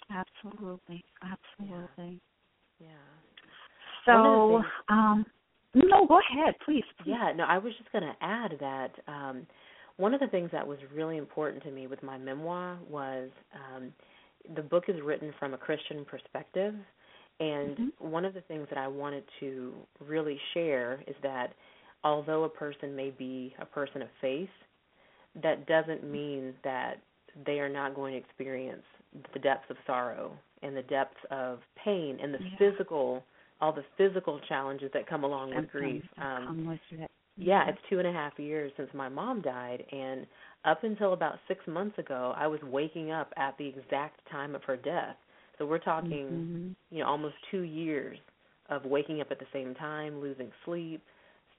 Absolutely. 0.10 1.04
Absolutely. 1.22 2.20
Yeah. 2.80 2.88
So, 4.06 4.48
the 4.50 4.62
things- 4.62 4.74
um 4.88 5.26
no, 5.76 6.08
go 6.08 6.20
ahead, 6.20 6.56
please. 6.66 6.84
please. 6.98 7.12
Yeah, 7.12 7.32
no, 7.36 7.44
I 7.44 7.60
was 7.60 7.74
just 7.78 7.92
going 7.92 8.04
to 8.04 8.16
add 8.22 8.58
that 8.60 8.92
um, 9.08 9.46
one 10.00 10.14
of 10.14 10.22
the 10.22 10.28
things 10.28 10.50
that 10.54 10.66
was 10.66 10.78
really 10.96 11.18
important 11.18 11.62
to 11.64 11.72
me 11.72 11.86
with 11.86 12.02
my 12.02 12.18
memoir 12.18 12.78
was 12.90 13.30
um, 13.54 13.94
the 14.56 14.62
book 14.62 14.86
is 14.88 14.96
written 15.04 15.34
from 15.38 15.54
a 15.54 15.58
Christian 15.58 16.06
perspective. 16.06 16.74
And 17.42 17.78
Mhm. 17.78 17.92
one 18.00 18.24
of 18.24 18.34
the 18.34 18.42
things 18.42 18.68
that 18.70 18.78
I 18.78 18.88
wanted 18.88 19.24
to 19.42 19.74
really 20.00 20.40
share 20.54 21.04
is 21.06 21.16
that 21.22 21.54
although 22.06 22.46
a 22.46 22.50
person 22.50 22.96
may 22.96 23.10
be 23.10 23.54
a 23.60 23.66
person 23.66 24.02
of 24.02 24.10
faith, 24.22 24.50
that 25.36 25.66
doesn't 25.66 26.04
mean 26.04 26.56
that 26.64 27.02
they 27.46 27.60
are 27.60 27.70
not 27.70 27.94
going 27.94 28.14
to 28.14 28.20
experience 28.20 28.86
the 29.34 29.40
depths 29.40 29.70
of 29.70 29.78
sorrow 29.86 30.32
and 30.62 30.78
the 30.78 30.84
depths 30.84 31.24
of 31.30 31.60
pain 31.76 32.20
and 32.22 32.34
the 32.34 32.40
Yeah. 32.40 32.58
physical 32.58 33.24
all 33.62 33.74
the 33.74 33.84
physical 33.98 34.40
challenges 34.48 34.90
that 34.94 35.06
come 35.06 35.26
along 35.26 35.54
with 35.54 35.70
grief. 35.70 36.02
Um, 36.18 36.48
come 36.48 36.66
with 36.66 36.80
it. 36.92 37.12
Yeah, 37.40 37.68
it's 37.70 37.80
two 37.90 38.00
and 38.00 38.08
a 38.08 38.12
half 38.12 38.38
years 38.38 38.72
since 38.78 38.90
my 38.94 39.10
mom 39.10 39.42
died, 39.42 39.84
and 39.92 40.28
up 40.66 40.84
until 40.84 41.14
about 41.14 41.40
six 41.48 41.66
months 41.68 41.98
ago, 41.98 42.34
I 42.36 42.48
was 42.48 42.62
waking 42.64 43.12
up 43.12 43.32
at 43.38 43.58
the 43.58 43.68
exact 43.68 44.20
time 44.30 44.56
of 44.56 44.64
her 44.66 44.76
death. 44.76 45.16
So 45.58 45.66
we're 45.66 45.80
talking, 45.80 46.44
Mhm. 46.44 46.76
you 46.92 47.00
know, 47.00 47.08
almost 47.08 47.36
two 47.50 47.62
years 47.62 48.20
of 48.70 48.86
waking 48.86 49.22
up 49.22 49.32
at 49.32 49.40
the 49.40 49.48
same 49.54 49.74
time, 49.76 50.20
losing 50.20 50.52
sleep, 50.66 51.02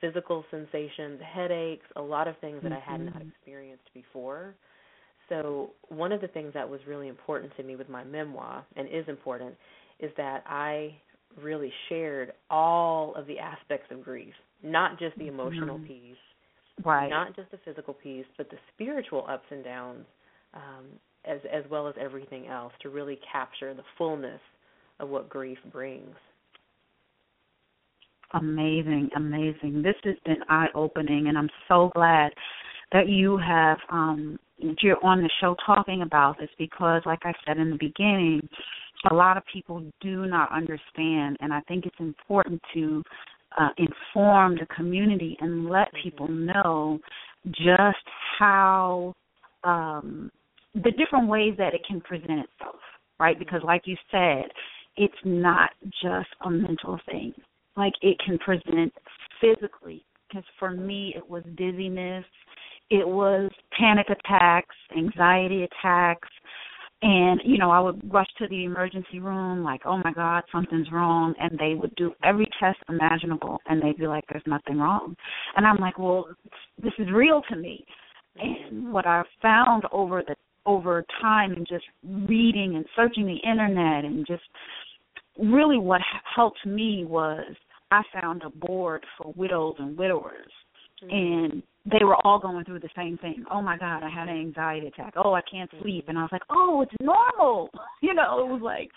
physical 0.01 0.45
sensations, 0.51 1.21
headaches, 1.21 1.87
a 1.97 2.03
lot 2.03 2.29
of 2.29 2.37
things 2.38 2.62
that 2.62 2.73
I 2.73 2.79
had 2.79 3.01
not 3.01 3.16
Mhm. 3.16 3.23
experienced 3.23 3.93
before. 3.95 4.55
So 5.29 5.75
one 5.88 6.12
of 6.12 6.21
the 6.21 6.29
things 6.29 6.53
that 6.55 6.69
was 6.69 6.87
really 6.87 7.09
important 7.09 7.55
to 7.57 7.62
me 7.62 7.77
with 7.77 7.88
my 7.88 8.05
memoir, 8.05 8.64
and 8.77 8.88
is 8.88 9.09
important, 9.09 9.57
is 9.99 10.14
that 10.16 10.43
I 10.47 10.95
really 11.37 11.73
shared 11.88 12.35
all 12.51 13.14
of 13.14 13.27
the 13.27 13.38
aspects 13.38 13.90
of 13.90 14.03
grief, 14.03 14.35
not 14.62 14.99
just 14.99 15.16
the 15.18 15.29
emotional 15.29 15.79
Mhm. 15.79 15.87
piece, 15.87 16.18
Right. 16.85 17.11
not 17.11 17.35
just 17.35 17.51
the 17.51 17.59
physical 17.59 17.94
piece, 17.94 18.27
but 18.37 18.49
the 18.51 18.59
spiritual 18.73 19.27
ups 19.29 19.51
and 19.51 19.64
downs, 19.64 20.07
um, 20.55 20.99
as 21.25 21.44
as 21.46 21.66
well 21.68 21.87
as 21.87 21.96
everything 21.99 22.46
else, 22.46 22.73
to 22.81 22.88
really 22.90 23.16
capture 23.16 23.75
the 23.75 23.85
fullness 23.96 24.40
of 24.99 25.09
what 25.09 25.29
grief 25.29 25.59
brings. 25.66 26.16
Amazing, 28.33 29.11
amazing. 29.16 29.83
This 29.83 29.96
has 30.05 30.16
been 30.25 30.42
eye 30.49 30.68
opening 30.75 31.27
and 31.29 31.37
I'm 31.37 31.51
so 31.66 31.90
glad 31.94 32.33
that 32.92 33.09
you 33.09 33.37
have 33.38 33.79
um 33.90 34.38
that 34.62 34.83
you're 34.83 35.05
on 35.05 35.23
the 35.23 35.31
show 35.40 35.57
talking 35.66 36.03
about 36.03 36.38
this 36.38 36.51
because 36.59 37.03
like 37.07 37.25
I 37.25 37.33
said 37.44 37.59
in 37.59 37.70
the 37.70 37.79
beginning, 37.79 38.49
a 39.11 39.14
lot 39.14 39.37
of 39.37 39.42
people 39.53 39.83
do 40.01 40.27
not 40.27 40.53
understand 40.53 41.38
and 41.40 41.53
I 41.53 41.61
think 41.62 41.87
it's 41.87 41.99
important 41.99 42.62
to 42.75 43.03
uh 43.59 43.71
inform 43.79 44.57
the 44.57 44.67
community 44.75 45.37
and 45.41 45.69
let 45.69 45.89
people 46.03 46.29
know 46.29 46.99
just 47.49 48.05
how 48.39 49.15
um 49.65 50.31
the 50.75 50.93
different 50.93 51.29
ways 51.29 51.55
that 51.59 51.75
it 51.75 51.81
can 51.87 52.01
present 52.01 52.31
itself, 52.31 52.81
right? 53.19 53.39
Because 53.39 53.61
like 53.65 53.83
you 53.87 53.97
said, 54.11 54.45
it's 54.97 55.15
not 55.25 55.71
just 56.03 56.29
a 56.45 56.51
mental 56.51 56.99
thing. 57.11 57.35
Like 57.77 57.95
it 58.03 58.17
can 58.25 58.39
present 58.39 58.93
physically 59.41 60.05
because 60.29 60.45
for 60.59 60.71
me 60.71 61.13
it 61.17 61.29
was 61.29 61.43
dizziness 61.57 62.25
it 62.91 63.07
was 63.07 63.51
panic 63.79 64.07
attacks 64.11 64.75
anxiety 64.97 65.65
attacks 65.65 66.29
and 67.03 67.41
you 67.45 67.57
know 67.59 67.71
i 67.71 67.81
would 67.81 68.01
rush 68.13 68.29
to 68.39 68.47
the 68.49 68.65
emergency 68.65 69.19
room 69.21 69.63
like 69.65 69.83
oh 69.87 70.01
my 70.05 70.13
god 70.13 70.43
something's 70.53 70.91
wrong 70.93 71.35
and 71.41 71.59
they 71.59 71.75
would 71.75 71.95
do 71.97 72.13
every 72.23 72.49
test 72.59 72.79
imaginable 72.89 73.59
and 73.67 73.83
they'd 73.83 73.99
be 73.99 74.07
like 74.07 74.25
there's 74.29 74.43
nothing 74.47 74.79
wrong. 74.79 75.17
And 75.57 75.67
i'm 75.67 75.79
like 75.79 75.99
well 75.99 76.29
this 76.83 76.93
is 76.99 77.11
real 77.13 77.43
to 77.51 77.57
me. 77.57 77.85
And 78.37 78.93
what 78.93 79.07
i 79.07 79.23
found 79.41 79.85
over 79.93 80.23
the 80.27 80.37
over 80.67 81.05
time 81.21 81.53
and 81.53 81.67
just 81.67 81.85
reading 82.29 82.77
and 82.77 82.85
searching 82.95 83.27
the 83.27 83.51
internet 83.51 84.05
and 84.05 84.27
just 84.27 84.43
really 85.39 85.79
what 85.79 86.03
helped 86.35 86.65
me 86.67 87.05
was 87.07 87.45
I 87.91 88.03
found 88.21 88.43
a 88.45 88.51
board 88.51 89.05
for 89.17 89.33
widows 89.37 89.77
and 89.79 89.97
widowers, 89.97 90.53
Mm-hmm. 91.03 91.15
and 91.15 91.63
they 91.87 92.05
were 92.05 92.16
all 92.27 92.38
going 92.38 92.64
through 92.64 92.81
the 92.81 92.90
same 92.97 93.16
thing. 93.19 93.45
Oh 93.51 93.62
my 93.62 93.79
God, 93.79 94.03
I 94.03 94.11
had 94.11 94.29
an 94.29 94.38
anxiety 94.38 94.88
attack. 94.88 95.14
Oh, 95.16 95.33
I 95.35 95.40
can't 95.51 95.71
sleep, 95.81 96.07
and 96.09 96.19
I 96.19 96.23
was 96.23 96.33
like, 96.33 96.43
oh, 96.51 96.83
it's 96.83 96.93
normal. 97.01 97.71
You 98.03 98.14
know, 98.14 98.40
it 98.47 98.49
was 98.51 98.61
like, 98.62 98.90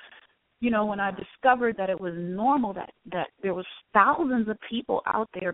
you 0.61 0.71
know, 0.71 0.85
when 0.85 0.99
I 0.99 1.11
discovered 1.11 1.75
that 1.77 1.89
it 1.89 1.99
was 1.99 2.13
normal 2.17 2.73
that 2.73 2.91
that 3.11 3.27
there 3.41 3.53
was 3.53 3.65
thousands 3.93 4.47
of 4.47 4.57
people 4.69 5.01
out 5.07 5.29
there 5.33 5.53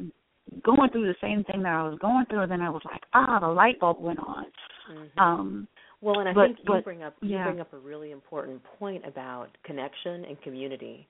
going 0.64 0.90
through 0.92 1.08
the 1.08 1.16
same 1.22 1.44
thing 1.44 1.62
that 1.64 1.74
I 1.74 1.84
was 1.84 1.98
going 2.00 2.26
through, 2.28 2.48
then 2.48 2.62
I 2.62 2.70
was 2.70 2.82
like, 2.86 3.02
ah, 3.14 3.40
the 3.40 3.48
light 3.48 3.80
bulb 3.80 4.00
went 4.00 4.20
on. 4.20 4.46
Mhm. 4.92 5.18
Um, 5.22 5.68
Well, 6.02 6.20
and 6.22 6.30
I 6.30 6.34
But- 6.34 6.46
think 6.48 6.60
you 6.60 6.66
but- 6.66 6.84
bring 6.86 7.04
up 7.04 7.14
you 7.22 7.30
yeah. 7.36 7.44
bring 7.44 7.60
up 7.60 7.74
a 7.74 7.78
really 7.78 8.12
important 8.12 8.64
point 8.80 9.06
about 9.06 9.50
connection 9.64 10.24
and 10.26 10.40
community. 10.42 11.08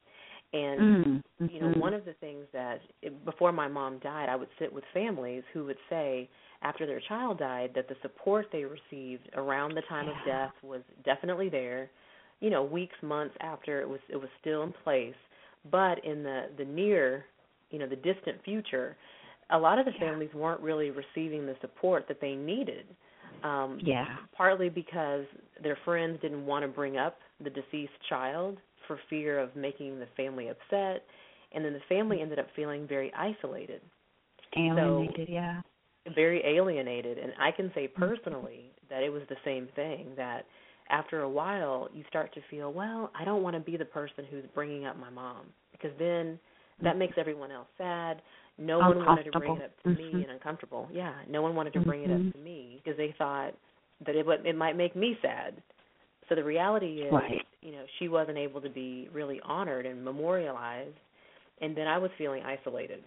And 0.53 0.79
mm, 0.81 1.23
you 1.47 1.59
know, 1.59 1.69
mhm. 1.69 1.79
one 1.79 1.93
of 1.93 2.05
the 2.05 2.13
things 2.13 2.45
that 2.53 2.81
before 3.25 3.51
my 3.51 3.67
mom 3.67 3.99
died, 3.99 4.29
I 4.29 4.35
would 4.35 4.49
sit 4.59 4.71
with 4.71 4.83
families 4.93 5.43
who 5.53 5.65
would 5.65 5.77
say 5.89 6.29
after 6.61 6.85
their 6.85 7.01
child 7.07 7.39
died 7.39 7.71
that 7.75 7.87
the 7.87 7.95
support 8.01 8.47
they 8.51 8.63
received 8.65 9.29
around 9.35 9.73
the 9.75 9.81
time 9.83 10.07
of 10.07 10.15
death 10.23 10.51
was 10.63 10.81
definitely 11.03 11.49
there. 11.49 11.89
You 12.39 12.49
know, 12.49 12.63
weeks, 12.63 12.95
months 13.01 13.35
after 13.41 13.81
it 13.81 13.89
was 13.89 13.99
it 14.09 14.17
was 14.17 14.29
still 14.39 14.63
in 14.63 14.73
place, 14.83 15.15
but 15.71 16.03
in 16.05 16.23
the 16.23 16.49
the 16.57 16.65
near, 16.65 17.25
you 17.71 17.79
know, 17.79 17.87
the 17.87 17.95
distant 17.95 18.43
future, 18.43 18.95
a 19.51 19.57
lot 19.57 19.79
of 19.79 19.85
the 19.85 19.91
Yeah. 19.91 19.99
families 19.99 20.33
weren't 20.33 20.61
really 20.61 20.91
receiving 20.91 21.45
the 21.45 21.55
support 21.61 22.07
that 22.07 22.21
they 22.21 22.33
needed. 22.35 22.85
Um, 23.43 23.79
yeah, 23.83 24.05
partly 24.35 24.69
because 24.69 25.25
their 25.63 25.77
friends 25.85 26.19
didn't 26.21 26.45
want 26.45 26.63
to 26.63 26.67
bring 26.67 26.97
up 26.97 27.17
the 27.43 27.49
deceased 27.49 27.93
child 28.09 28.57
for 28.89 28.99
fear 29.09 29.39
of 29.39 29.55
making 29.55 29.99
the 30.01 30.07
family 30.17 30.49
upset 30.49 31.05
and 31.53 31.63
then 31.63 31.73
the 31.73 31.79
family 31.87 32.21
ended 32.21 32.39
up 32.39 32.47
feeling 32.57 32.87
very 32.89 33.13
isolated 33.13 33.81
alienated. 34.57 35.29
yeah, 35.29 35.61
very 36.15 36.41
alienated 36.45 37.17
and 37.19 37.33
i 37.39 37.51
can 37.51 37.71
say 37.75 37.87
personally 37.87 38.71
that 38.89 39.03
it 39.03 39.09
was 39.09 39.23
the 39.29 39.37
same 39.45 39.69
thing 39.75 40.09
that 40.17 40.45
after 40.89 41.21
a 41.21 41.29
while 41.29 41.87
you 41.93 42.03
start 42.09 42.33
to 42.33 42.41
feel 42.49 42.73
well 42.73 43.11
i 43.19 43.23
don't 43.23 43.43
want 43.43 43.55
to 43.55 43.59
be 43.61 43.77
the 43.77 43.85
person 43.85 44.25
who's 44.29 44.45
bringing 44.55 44.85
up 44.85 44.97
my 44.99 45.09
mom 45.09 45.45
because 45.71 45.91
then 45.99 46.39
that 46.83 46.97
makes 46.97 47.13
everyone 47.17 47.51
else 47.51 47.67
sad 47.77 48.21
no 48.57 48.79
one 48.79 49.05
wanted 49.05 49.23
to 49.25 49.31
bring 49.31 49.55
it 49.55 49.63
up 49.63 49.71
to 49.83 49.89
me 49.91 50.11
Mhm. 50.11 50.23
and 50.23 50.31
uncomfortable 50.31 50.87
yeah 50.91 51.13
no 51.29 51.41
one 51.41 51.55
wanted 51.55 51.73
to 51.73 51.81
bring 51.81 52.03
it 52.03 52.11
Mhm. 52.11 52.27
up 52.29 52.33
to 52.33 52.39
me 52.39 52.81
because 52.83 52.97
they 52.97 53.13
thought 53.17 53.53
that 54.05 54.15
it 54.15 54.25
would 54.25 54.45
it 54.45 54.55
might 54.55 54.75
make 54.77 54.95
me 54.95 55.17
sad 55.21 55.61
so 56.29 56.35
the 56.35 56.43
reality 56.43 57.01
is 57.01 57.13
Right. 57.13 57.38
You 57.61 57.71
know 57.71 57.83
she 57.99 58.07
wasn't 58.07 58.37
able 58.37 58.61
to 58.61 58.69
be 58.69 59.09
really 59.13 59.39
honored 59.43 59.85
and 59.85 60.03
memorialized 60.03 60.95
and 61.61 61.75
then 61.75 61.87
i 61.87 61.97
was 61.97 62.11
feeling 62.17 62.43
isolated 62.43 63.03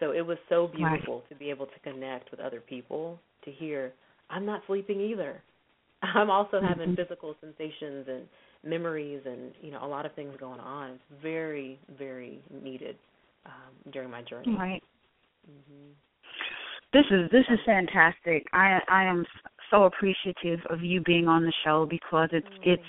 so 0.00 0.12
it 0.12 0.24
was 0.24 0.38
so 0.48 0.66
Right. 0.80 1.00
beautiful 1.00 1.22
to 1.28 1.34
be 1.34 1.50
able 1.50 1.66
to 1.66 1.78
connect 1.82 2.30
with 2.30 2.40
other 2.40 2.60
people 2.60 3.18
to 3.44 3.50
hear 3.52 3.92
i'm 4.30 4.44
not 4.46 4.62
sleeping 4.66 5.00
either 5.00 5.42
i'm 6.02 6.30
also 6.30 6.60
having 6.60 6.88
Mhm. 6.88 6.96
physical 6.96 7.34
sensations 7.40 8.06
and 8.08 8.26
memories 8.64 9.22
and 9.26 9.52
you 9.62 9.70
know 9.70 9.84
a 9.84 9.86
lot 9.88 10.06
of 10.06 10.14
things 10.14 10.34
going 10.38 10.60
on 10.60 10.90
it's 10.92 11.22
very 11.22 11.78
very 11.98 12.42
needed 12.62 12.96
um 13.46 13.92
during 13.92 14.10
my 14.10 14.22
journey 14.22 14.58
right. 14.58 14.82
hmm 15.46 15.90
This 16.96 17.04
is 17.10 17.30
this 17.30 17.44
is 17.50 17.58
fantastic. 17.66 18.46
I 18.54 18.78
I 18.88 19.04
am 19.04 19.26
so 19.70 19.84
appreciative 19.84 20.60
of 20.70 20.82
you 20.82 21.02
being 21.02 21.28
on 21.28 21.42
the 21.42 21.52
show 21.62 21.86
because 21.90 22.30
it's 22.32 22.46
Oh, 22.50 22.72
it's 22.72 22.82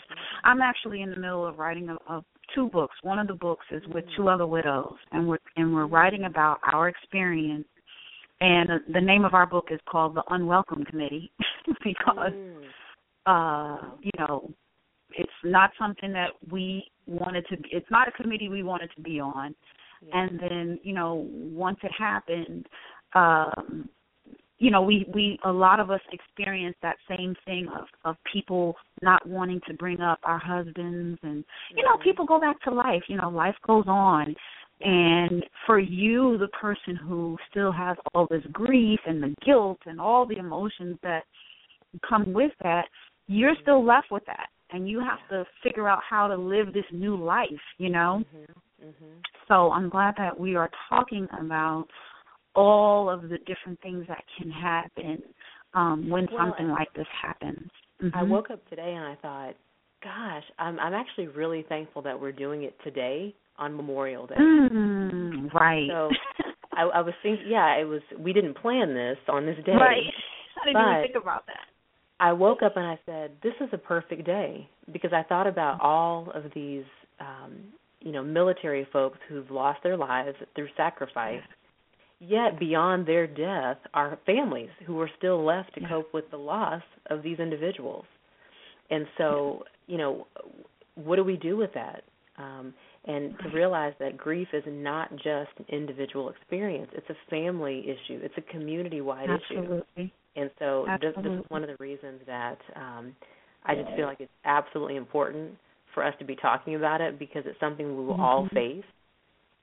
I'm 0.45 0.61
actually 0.61 1.01
in 1.01 1.09
the 1.09 1.17
middle 1.17 1.45
of 1.45 1.59
writing 1.59 1.89
a, 1.89 2.13
a 2.13 2.23
two 2.55 2.69
books. 2.69 2.95
One 3.01 3.19
of 3.19 3.27
the 3.27 3.33
books 3.33 3.65
is 3.69 3.83
with 3.93 4.05
two 4.15 4.29
other 4.29 4.47
widows, 4.47 4.95
and 5.11 5.27
we're 5.27 5.39
and 5.57 5.73
we're 5.73 5.87
writing 5.87 6.23
about 6.23 6.59
our 6.71 6.87
experience. 6.87 7.67
And 8.39 8.69
the 8.93 9.01
name 9.01 9.25
of 9.25 9.33
our 9.33 9.45
book 9.45 9.69
is 9.71 9.79
called 9.89 10.15
The 10.15 10.23
Unwelcome 10.29 10.85
Committee 10.85 11.29
because 11.83 12.31
Mm. 12.31 12.63
uh, 13.25 13.89
you 14.01 14.11
know 14.19 14.53
it's 15.11 15.39
not 15.43 15.71
something 15.77 16.13
that 16.13 16.29
we 16.49 16.89
wanted 17.07 17.45
to. 17.49 17.57
It's 17.71 17.91
not 17.91 18.07
a 18.07 18.11
committee 18.11 18.47
we 18.47 18.63
wanted 18.63 18.89
to 18.95 19.01
be 19.01 19.19
on. 19.19 19.53
And 20.13 20.39
then 20.39 20.79
you 20.83 20.93
know 20.93 21.27
once 21.33 21.79
it 21.81 21.91
happened, 21.97 22.67
um, 23.13 23.89
you 24.59 24.71
know 24.71 24.81
we 24.81 25.05
we 25.13 25.39
a 25.45 25.51
lot 25.51 25.79
of 25.79 25.91
us 25.91 26.01
experience 26.11 26.75
that 26.81 26.95
same 27.07 27.35
thing 27.45 27.67
of 27.77 27.85
of 28.05 28.15
people 28.31 28.75
not 29.01 29.25
wanting 29.27 29.61
to 29.67 29.73
bring 29.75 30.01
up 30.01 30.19
our 30.23 30.39
husbands 30.39 31.19
and 31.23 31.43
you 31.75 31.83
know 31.83 31.97
people 32.03 32.25
go 32.25 32.39
back 32.39 32.61
to 32.63 32.71
life 32.71 33.03
you 33.07 33.17
know 33.17 33.29
life 33.29 33.55
goes 33.65 33.85
on. 33.87 34.35
And 34.79 35.43
for 35.65 35.79
you 35.79 36.37
the 36.37 36.49
person 36.49 36.95
who 36.95 37.35
still 37.49 37.71
has 37.71 37.97
all 38.13 38.27
this 38.29 38.43
grief 38.51 38.99
and 39.07 39.23
the 39.23 39.33
guilt 39.43 39.79
and 39.87 39.99
all 39.99 40.25
the 40.27 40.37
emotions 40.37 40.97
that 41.01 41.23
come 42.07 42.31
with 42.31 42.51
that 42.61 42.85
you're 43.27 43.55
still 43.61 43.83
left 43.83 44.11
with 44.11 44.23
that. 44.27 44.49
And 44.69 44.87
you 44.87 44.99
have 44.99 45.19
to 45.29 45.45
figure 45.63 45.87
out 45.87 45.99
how 46.07 46.27
to 46.27 46.35
live 46.35 46.73
this 46.73 46.85
new 46.91 47.15
life 47.15 47.49
you 47.79 47.89
know? 47.89 48.23
Mhm. 48.35 48.85
Mhm. 48.85 49.25
so 49.47 49.71
I'm 49.71 49.89
glad 49.89 50.15
that 50.17 50.39
we 50.39 50.55
are 50.55 50.69
talking 50.89 51.27
about 51.39 51.87
all 52.57 53.09
of 53.09 53.21
the 53.23 53.37
different 53.45 53.79
things 53.81 54.05
that 54.07 54.23
can 54.37 54.49
happen 54.49 55.21
um, 55.73 56.09
when 56.09 56.27
Well, 56.31 56.45
something 56.45 56.69
like 56.69 56.91
this 56.93 57.07
happens. 57.21 57.69
I 58.13 58.23
Mhm. 58.23 58.29
woke 58.31 58.49
up 58.49 58.67
today 58.69 58.93
and 58.95 59.05
I 59.05 59.15
thought, 59.15 59.55
gosh, 60.03 60.43
I'm 60.59 60.79
I'm 60.79 60.93
actually 60.93 61.27
really 61.27 61.63
thankful 61.69 62.01
that 62.01 62.19
we're 62.19 62.31
doing 62.31 62.63
it 62.63 62.75
today 62.83 63.35
on 63.57 63.75
Memorial 63.75 64.27
Day. 64.27 64.35
Mm, 64.37 65.53
right. 65.53 65.89
So, 65.91 66.09
I, 66.73 66.83
I 66.83 67.01
was 67.01 67.13
thinking, 67.23 67.47
yeah, 67.47 67.75
it 67.77 67.85
was. 67.85 68.01
We 68.17 68.33
didn't 68.33 68.55
plan 68.57 68.93
this 68.93 69.17
on 69.27 69.45
this 69.45 69.57
day. 69.65 69.73
right. 69.73 70.03
I 70.63 70.65
didn't 70.65 70.81
even 70.81 71.01
think 71.03 71.15
about 71.21 71.45
that. 71.47 71.65
I 72.19 72.33
woke 72.33 72.63
up 72.63 72.77
and 72.77 72.85
I 72.85 72.99
said, 73.05 73.31
"This 73.43 73.53
is 73.61 73.69
a 73.73 73.77
perfect 73.77 74.25
day," 74.25 74.67
because 74.91 75.13
I 75.13 75.23
thought 75.23 75.45
Mm-hmm. 75.47 75.57
about 75.59 75.81
all 75.81 76.31
of 76.33 76.45
these, 76.55 76.85
um, 77.19 77.73
you 77.99 78.11
know, 78.11 78.23
military 78.23 78.85
folks 78.91 79.19
who've 79.29 79.49
lost 79.51 79.83
their 79.83 79.97
lives 79.97 80.35
through 80.55 80.69
sacrifice. 80.75 81.41
Yet 82.19 82.59
beyond 82.59 83.05
their 83.05 83.27
death 83.27 83.77
are 83.93 84.17
families 84.25 84.69
who 84.85 84.99
are 84.99 85.09
still 85.17 85.43
left 85.43 85.73
to 85.75 85.81
Yeah. 85.81 85.89
cope 85.89 86.13
with 86.13 86.29
the 86.31 86.37
loss 86.37 86.81
of 87.07 87.21
these 87.21 87.39
individuals. 87.39 88.05
And 88.89 89.07
so, 89.17 89.65
you 89.85 89.97
know, 89.97 90.27
what 90.95 91.17
do 91.17 91.23
we 91.23 91.37
do 91.37 91.57
with 91.57 91.73
that? 91.73 92.03
Um, 92.37 92.73
and 93.05 93.37
to 93.39 93.49
realize 93.49 93.93
that 93.99 94.17
grief 94.17 94.47
is 94.53 94.63
not 94.65 95.15
just 95.17 95.51
an 95.57 95.65
individual 95.69 96.29
experience; 96.29 96.91
it's 96.93 97.09
a 97.09 97.15
family 97.29 97.79
issue. 97.89 98.19
It's 98.23 98.37
a 98.37 98.41
community-wide 98.41 99.29
issue. 99.29 99.57
Absolutely. 99.57 100.13
And 100.35 100.51
so 100.59 100.85
this, 101.01 101.15
this 101.15 101.33
is 101.33 101.45
one 101.49 101.63
of 101.63 101.69
the 101.69 101.77
reasons 101.79 102.21
that 102.27 102.59
um, 102.75 103.15
I 103.65 103.75
just 103.75 103.89
feel 103.95 104.05
like 104.05 104.19
it's 104.21 104.31
absolutely 104.45 104.95
important 104.95 105.57
for 105.93 106.03
us 106.03 106.13
to 106.19 106.25
be 106.25 106.35
talking 106.35 106.75
about 106.75 107.01
it 107.01 107.17
because 107.17 107.43
it's 107.45 107.59
something 107.59 107.97
we 107.97 108.03
will 108.05 108.21
all 108.21 108.45
Mhm. 108.45 108.53
face, 108.53 108.85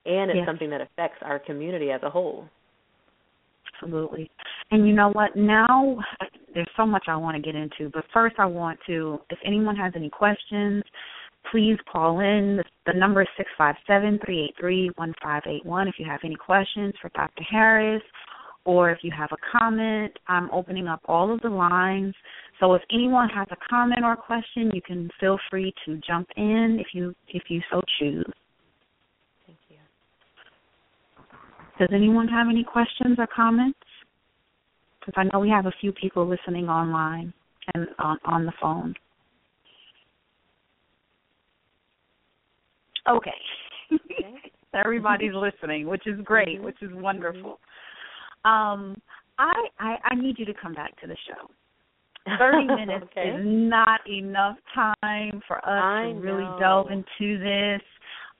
and 0.05 0.29
it's 0.31 0.37
Yes. 0.37 0.45
something 0.47 0.69
that 0.69 0.81
affects 0.81 1.21
our 1.21 1.39
community 1.39 1.91
as 1.91 2.01
a 2.03 2.09
whole. 2.09 2.47
Absolutely. 3.73 4.29
And 4.71 4.87
you 4.87 4.93
know 4.93 5.09
what? 5.09 5.35
Now 5.35 5.97
there's 6.53 6.69
so 6.77 6.85
much 6.85 7.05
I 7.07 7.15
want 7.15 7.35
to 7.35 7.41
get 7.41 7.55
into, 7.55 7.89
but 7.89 8.05
first 8.13 8.35
I 8.39 8.45
want 8.45 8.79
to 8.87 9.21
if 9.29 9.39
anyone 9.43 9.75
has 9.75 9.93
any 9.95 10.09
questions, 10.09 10.83
please 11.51 11.77
call 11.91 12.19
in. 12.21 12.57
The, 12.57 12.63
the 12.93 12.97
number 12.97 13.21
is 13.21 13.27
six 13.37 13.49
five 13.57 13.75
seven 13.85 14.19
three 14.23 14.45
eight 14.45 14.55
three 14.59 14.91
one 14.95 15.13
five 15.21 15.43
eight 15.45 15.65
one. 15.65 15.87
If 15.87 15.95
you 15.99 16.05
have 16.05 16.21
any 16.23 16.35
questions 16.35 16.93
for 17.01 17.09
Dr. 17.15 17.43
Harris 17.43 18.03
or 18.63 18.89
if 18.89 18.99
you 19.03 19.11
have 19.11 19.29
a 19.31 19.57
comment, 19.57 20.11
I'm 20.27 20.49
opening 20.51 20.87
up 20.87 21.01
all 21.05 21.31
of 21.31 21.41
the 21.41 21.49
lines. 21.49 22.15
So 22.59 22.73
if 22.73 22.81
anyone 22.91 23.29
has 23.29 23.47
a 23.51 23.57
comment 23.69 24.01
or 24.03 24.13
a 24.13 24.17
question, 24.17 24.71
you 24.73 24.81
can 24.81 25.09
feel 25.19 25.37
free 25.49 25.73
to 25.85 25.97
jump 26.07 26.27
in 26.37 26.77
if 26.79 26.87
you 26.93 27.13
if 27.27 27.43
you 27.49 27.61
so 27.69 27.81
choose. 27.99 28.31
Thank 29.45 29.59
you. 29.69 29.77
Does 31.79 31.89
anyone 31.93 32.27
have 32.27 32.47
any 32.49 32.63
questions 32.63 33.17
or 33.17 33.27
comments? 33.27 33.77
Because 34.99 35.13
I 35.17 35.23
know 35.31 35.39
we 35.39 35.49
have 35.49 35.65
a 35.65 35.73
few 35.81 35.91
people 35.91 36.25
listening 36.27 36.67
online 36.69 37.33
and 37.73 37.87
on, 37.99 38.17
on 38.25 38.45
the 38.45 38.53
phone. 38.61 38.93
Okay. 43.09 43.31
Okay. 43.91 44.51
Everybody's 44.73 45.31
listening, 45.35 45.87
which 45.87 46.05
is 46.07 46.19
great, 46.23 46.59
Mhm. 46.59 46.63
which 46.63 46.81
is 46.81 46.91
wonderful. 46.93 47.59
Um, 48.43 48.99
I, 49.37 49.53
I 49.79 49.97
I 50.03 50.15
need 50.15 50.37
you 50.39 50.45
to 50.45 50.53
come 50.53 50.73
back 50.73 50.99
to 51.01 51.07
the 51.07 51.15
show. 51.27 51.49
Thirty 52.39 52.65
minutes 52.75 53.05
okay. 53.11 53.29
is 53.29 53.41
not 53.45 54.01
enough 54.09 54.57
time 54.73 55.41
for 55.47 55.57
us 55.57 55.63
I 55.83 56.11
to 56.13 56.19
really 56.19 56.43
know. 56.43 56.57
delve 56.59 56.91
into 56.91 57.37
this. 57.39 57.81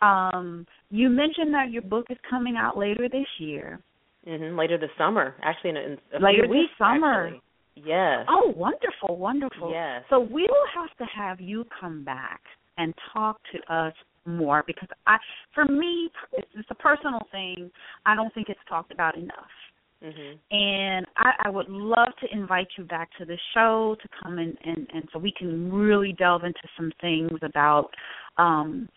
Um, 0.05 0.65
you 0.89 1.09
mentioned 1.09 1.53
that 1.53 1.71
your 1.71 1.81
book 1.81 2.05
is 2.09 2.17
coming 2.29 2.55
out 2.57 2.77
later 2.77 3.07
this 3.09 3.27
year. 3.39 3.79
hmm 4.25 4.57
Later 4.57 4.77
this 4.77 4.89
summer, 4.97 5.35
actually, 5.43 5.71
in, 5.71 5.77
a- 5.77 5.81
in 5.81 5.97
a 6.13 6.19
Later 6.19 6.43
few 6.45 6.53
this 6.53 6.69
summer. 6.77 7.27
actually. 7.27 7.41
Yes. 7.75 8.25
Oh, 8.29 8.53
wonderful, 8.55 9.17
wonderful. 9.17 9.69
Yes. 9.71 10.03
So 10.09 10.19
we 10.19 10.43
will 10.43 10.67
have 10.75 10.95
to 10.97 11.05
have 11.13 11.41
you 11.41 11.65
come 11.81 12.03
back 12.05 12.41
and 12.77 12.93
talk 13.13 13.39
to 13.53 13.73
us 13.73 13.93
more 14.25 14.63
because 14.65 14.87
I, 15.05 15.17
for 15.53 15.65
me, 15.65 16.09
it's, 16.33 16.47
it's 16.55 16.67
a 16.71 16.75
personal 16.75 17.19
thing. 17.31 17.69
I 18.05 18.15
don't 18.15 18.33
think 18.33 18.47
it's 18.49 18.59
talked 18.69 18.91
about 18.93 19.17
enough. 19.17 19.55
Mm-hmm. 20.03 20.55
And 20.55 21.05
I, 21.17 21.31
I 21.45 21.49
would 21.49 21.69
love 21.69 22.09
to 22.21 22.27
invite 22.31 22.67
you 22.77 22.83
back 22.85 23.09
to 23.19 23.25
the 23.25 23.37
show 23.53 23.95
to 24.01 24.07
come 24.21 24.39
in 24.39 24.55
and, 24.63 24.87
and 24.93 25.03
so 25.11 25.19
we 25.19 25.33
can 25.37 25.71
really 25.71 26.13
delve 26.17 26.43
into 26.43 26.59
some 26.77 26.91
things 27.01 27.39
about 27.41 27.89
um, 28.37 28.87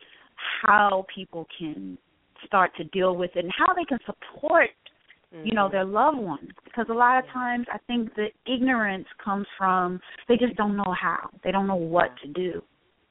how 0.62 1.04
people 1.14 1.46
can 1.58 1.98
start 2.46 2.70
to 2.76 2.84
deal 2.84 3.16
with 3.16 3.30
it 3.36 3.44
and 3.44 3.52
how 3.56 3.72
they 3.74 3.84
can 3.84 3.98
support 4.06 4.70
Mm-hmm. 5.34 5.46
you 5.46 5.52
know 5.52 5.68
their 5.70 5.84
loved 5.84 6.16
ones 6.16 6.48
because 6.64 6.86
a 6.88 6.94
lot 6.94 7.18
of 7.22 7.26
times 7.34 7.66
i 7.70 7.76
think 7.86 8.08
the 8.14 8.28
ignorance 8.50 9.04
comes 9.22 9.46
from 9.58 10.00
they 10.26 10.38
just 10.38 10.56
don't 10.56 10.74
know 10.74 10.94
how 10.98 11.28
they 11.44 11.50
don't 11.50 11.66
know 11.66 11.74
what 11.74 12.08
to 12.22 12.28
do 12.32 12.62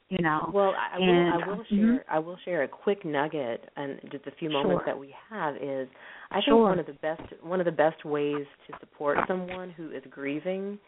you 0.10 0.18
know 0.24 0.50
Well, 0.52 0.74
I, 0.76 0.98
And- 0.98 1.06
will. 1.06 1.44
I 1.44 1.48
will 1.48 1.64
mhm. 1.66 1.70
share. 1.70 2.06
I 2.10 2.18
will 2.18 2.38
share 2.44 2.64
a 2.64 2.68
quick 2.68 3.06
nugget, 3.06 3.70
and 3.76 4.00
just 4.12 4.26
a 4.26 4.32
few 4.32 4.50
moments 4.50 4.80
Sure. 4.80 4.84
that 4.88 4.98
we 4.98 5.14
have 5.30 5.58
is. 5.58 5.88
I 6.32 6.36
think 6.38 6.46
Sure. 6.46 6.70
one 6.70 6.80
of 6.80 6.88
the 6.88 6.94
best 6.94 7.22
one 7.44 7.60
of 7.60 7.66
the 7.66 7.72
best 7.72 8.04
ways 8.04 8.48
to 8.66 8.74
support 8.80 9.20
someone 9.28 9.70
who 9.70 9.92
is 9.92 10.02
grieving 10.10 10.80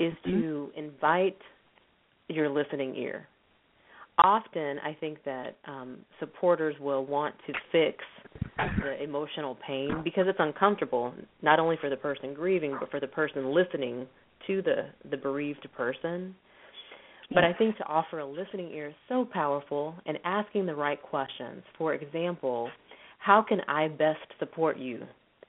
is 0.00 0.12
Mm-hmm. 0.26 0.40
to 0.40 0.72
invite 0.74 1.38
your 2.28 2.48
listening 2.48 2.96
ear. 2.96 3.28
Often, 4.18 4.78
I 4.78 4.96
think 5.00 5.18
that 5.24 5.56
um, 5.66 5.98
supporters 6.20 6.76
will 6.80 7.04
want 7.04 7.34
to 7.46 7.52
fix 7.72 7.98
the 8.82 9.02
emotional 9.02 9.58
pain 9.66 10.02
because 10.04 10.26
it's 10.28 10.38
uncomfortable, 10.38 11.12
not 11.42 11.58
only 11.58 11.76
for 11.80 11.90
the 11.90 11.96
person 11.96 12.32
grieving, 12.32 12.76
but 12.78 12.90
for 12.90 13.00
the 13.00 13.08
person 13.08 13.52
listening 13.52 14.06
to 14.46 14.62
the 14.62 14.86
the 15.10 15.16
bereaved 15.16 15.66
person. 15.76 16.34
But 17.30 17.42
I 17.42 17.52
think 17.54 17.76
to 17.78 17.84
offer 17.86 18.20
a 18.20 18.26
listening 18.26 18.70
ear 18.72 18.88
is 18.88 18.94
so 19.08 19.24
powerful 19.24 19.94
and 20.06 20.18
asking 20.24 20.66
the 20.66 20.74
right 20.74 21.00
questions. 21.02 21.62
For 21.76 21.94
example, 21.94 22.70
how 23.18 23.42
can 23.42 23.60
I 23.66 23.88
best 23.88 24.20
support 24.38 24.78
you? 24.78 25.02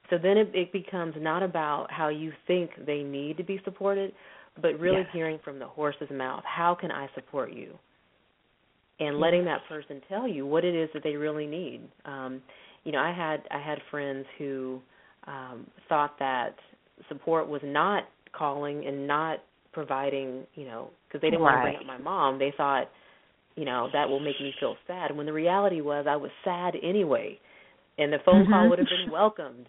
So 0.09 0.17
then 0.17 0.37
it, 0.37 0.49
it 0.53 0.71
becomes 0.71 1.13
not 1.17 1.43
about 1.43 1.91
how 1.91 2.09
you 2.09 2.31
think 2.47 2.71
they 2.85 3.03
need 3.03 3.37
to 3.37 3.43
be 3.43 3.59
supported, 3.63 4.13
but 4.61 4.79
really 4.79 5.01
Yes. 5.01 5.09
hearing 5.13 5.39
from 5.43 5.59
the 5.59 5.67
horse's 5.67 6.09
mouth, 6.11 6.43
how 6.45 6.75
can 6.75 6.91
I 6.91 7.09
support 7.13 7.51
you? 7.51 7.77
And 8.99 9.19
letting 9.19 9.43
that 9.45 9.59
person 9.67 10.01
tell 10.07 10.27
you 10.27 10.45
what 10.45 10.63
it 10.63 10.73
is 10.73 10.89
that 10.93 11.03
they 11.03 11.15
really 11.15 11.45
need. 11.45 11.81
Um, 12.05 12.41
you 12.85 12.91
know, 12.91 12.99
I 12.99 13.11
had 13.13 13.41
I 13.51 13.61
had 13.61 13.79
friends 13.91 14.25
who 14.37 14.79
um, 15.27 15.67
thought 15.89 16.17
that 16.19 16.55
support 17.09 17.47
was 17.47 17.61
not 17.63 18.03
calling 18.31 18.85
and 18.87 19.07
not 19.07 19.39
providing, 19.73 20.45
you 20.55 20.65
know, 20.65 20.89
because 21.07 21.21
they 21.21 21.29
didn't 21.29 21.41
want 21.41 21.55
to 21.55 21.61
bring 21.61 21.75
up 21.75 21.85
my 21.85 21.97
mom. 21.97 22.39
They 22.39 22.53
thought, 22.55 22.89
you 23.55 23.65
know, 23.65 23.89
that 23.93 24.07
will 24.07 24.19
make 24.19 24.39
me 24.39 24.53
feel 24.59 24.75
sad. 24.87 25.15
When 25.15 25.25
the 25.25 25.33
reality 25.33 25.81
was, 25.81 26.05
I 26.07 26.15
was 26.15 26.31
sad 26.43 26.75
anyway, 26.81 27.37
and 27.97 28.13
the 28.13 28.19
phone 28.25 28.45
call 28.49 28.65
Mhm. 28.65 28.69
would 28.69 28.79
have 28.79 28.89
been 28.89 29.09
welcomed. 29.09 29.67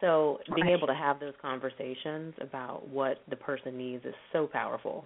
So 0.00 0.38
being 0.54 0.66
Right. 0.66 0.74
able 0.76 0.86
to 0.88 0.94
have 0.94 1.20
those 1.20 1.34
conversations 1.40 2.34
about 2.40 2.88
what 2.88 3.18
the 3.30 3.36
person 3.36 3.76
needs 3.78 4.04
is 4.04 4.14
so 4.32 4.46
powerful. 4.46 5.04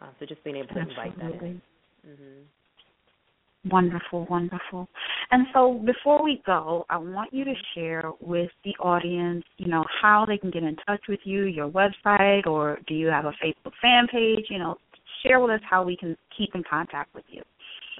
Uh, 0.00 0.08
so 0.18 0.26
just 0.26 0.42
being 0.44 0.56
able 0.56 0.68
to 0.74 0.80
invite 0.80 1.18
that 1.18 1.32
Absolutely. 1.32 1.48
in. 2.04 2.16
hmm 2.16 2.59
Wonderful, 3.68 4.26
wonderful. 4.30 4.88
And 5.30 5.46
so 5.52 5.82
before 5.84 6.24
we 6.24 6.42
go, 6.46 6.86
I 6.88 6.96
want 6.96 7.32
you 7.32 7.44
to 7.44 7.52
share 7.74 8.10
with 8.20 8.50
the 8.64 8.74
audience, 8.80 9.44
you 9.58 9.68
know, 9.68 9.84
how 10.00 10.24
they 10.26 10.38
can 10.38 10.50
get 10.50 10.62
in 10.62 10.76
touch 10.86 11.02
with 11.08 11.20
you, 11.24 11.44
your 11.44 11.68
website, 11.68 12.46
or 12.46 12.78
do 12.86 12.94
you 12.94 13.08
have 13.08 13.26
a 13.26 13.32
Facebook 13.32 13.72
fan 13.82 14.06
page? 14.10 14.46
You 14.48 14.60
know, 14.60 14.76
share 15.22 15.40
with 15.40 15.50
us 15.50 15.60
how 15.68 15.82
we 15.82 15.94
can 15.94 16.16
keep 16.36 16.54
in 16.54 16.62
contact 16.68 17.14
with 17.14 17.24
you. 17.28 17.42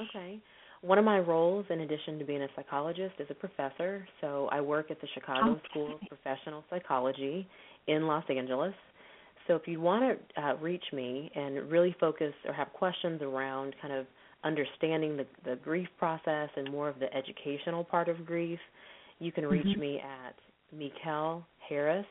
Okay. 0.08 0.40
One 0.80 0.96
of 0.96 1.04
my 1.04 1.18
roles, 1.18 1.66
in 1.68 1.80
addition 1.80 2.18
to 2.18 2.24
being 2.24 2.40
a 2.42 2.48
psychologist, 2.56 3.16
is 3.18 3.26
a 3.28 3.34
professor. 3.34 4.08
So 4.22 4.48
I 4.50 4.62
work 4.62 4.90
at 4.90 4.98
the 5.02 5.08
Chicago 5.12 5.52
Okay. 5.52 5.60
School 5.68 5.94
of 5.96 6.08
Professional 6.08 6.64
Psychology 6.70 7.46
in 7.86 8.06
Los 8.06 8.24
Angeles. 8.30 8.72
So 9.46 9.56
if 9.56 9.68
you 9.68 9.78
want 9.80 10.18
to 10.34 10.42
uh, 10.42 10.54
reach 10.56 10.84
me 10.94 11.30
and 11.34 11.70
really 11.70 11.94
focus 12.00 12.32
or 12.46 12.54
have 12.54 12.72
questions 12.72 13.20
around 13.20 13.74
kind 13.82 13.92
of 13.92 14.06
understanding 14.44 15.16
the, 15.16 15.26
the 15.44 15.56
grief 15.56 15.88
process 15.98 16.48
and 16.56 16.70
more 16.70 16.88
of 16.88 16.98
the 16.98 17.12
educational 17.14 17.84
part 17.84 18.08
of 18.08 18.24
grief, 18.24 18.58
you 19.18 19.32
can 19.32 19.46
reach 19.46 19.66
Mhm. 19.66 19.78
me 19.78 20.00
at 20.00 20.34
Mekel 20.74 21.44
Harris 21.68 22.06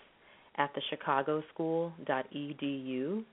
at 0.56 0.74
the 0.74 0.82
Chicago 0.90 1.42
School.edu. 1.54 3.24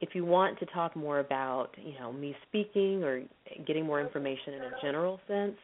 If 0.00 0.14
you 0.14 0.24
want 0.24 0.58
to 0.58 0.66
talk 0.66 0.94
more 0.96 1.20
about, 1.20 1.74
you 1.78 1.98
know, 1.98 2.12
me 2.12 2.36
speaking 2.48 3.02
or 3.02 3.22
getting 3.64 3.86
more 3.86 4.00
information 4.00 4.54
in 4.54 4.62
a 4.62 4.80
general 4.82 5.20
sense, 5.26 5.56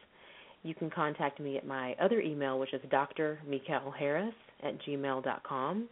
you 0.63 0.73
can 0.73 0.89
contact 0.89 1.39
me 1.39 1.57
at 1.57 1.65
my 1.65 1.93
other 1.99 2.21
email, 2.21 2.57
which 2.57 2.73
is 2.73 2.81
Dr. 2.89 3.39
Mekel 3.47 3.93
Harris 3.93 4.33
at 4.63 4.77
gmail.com. 4.79 5.89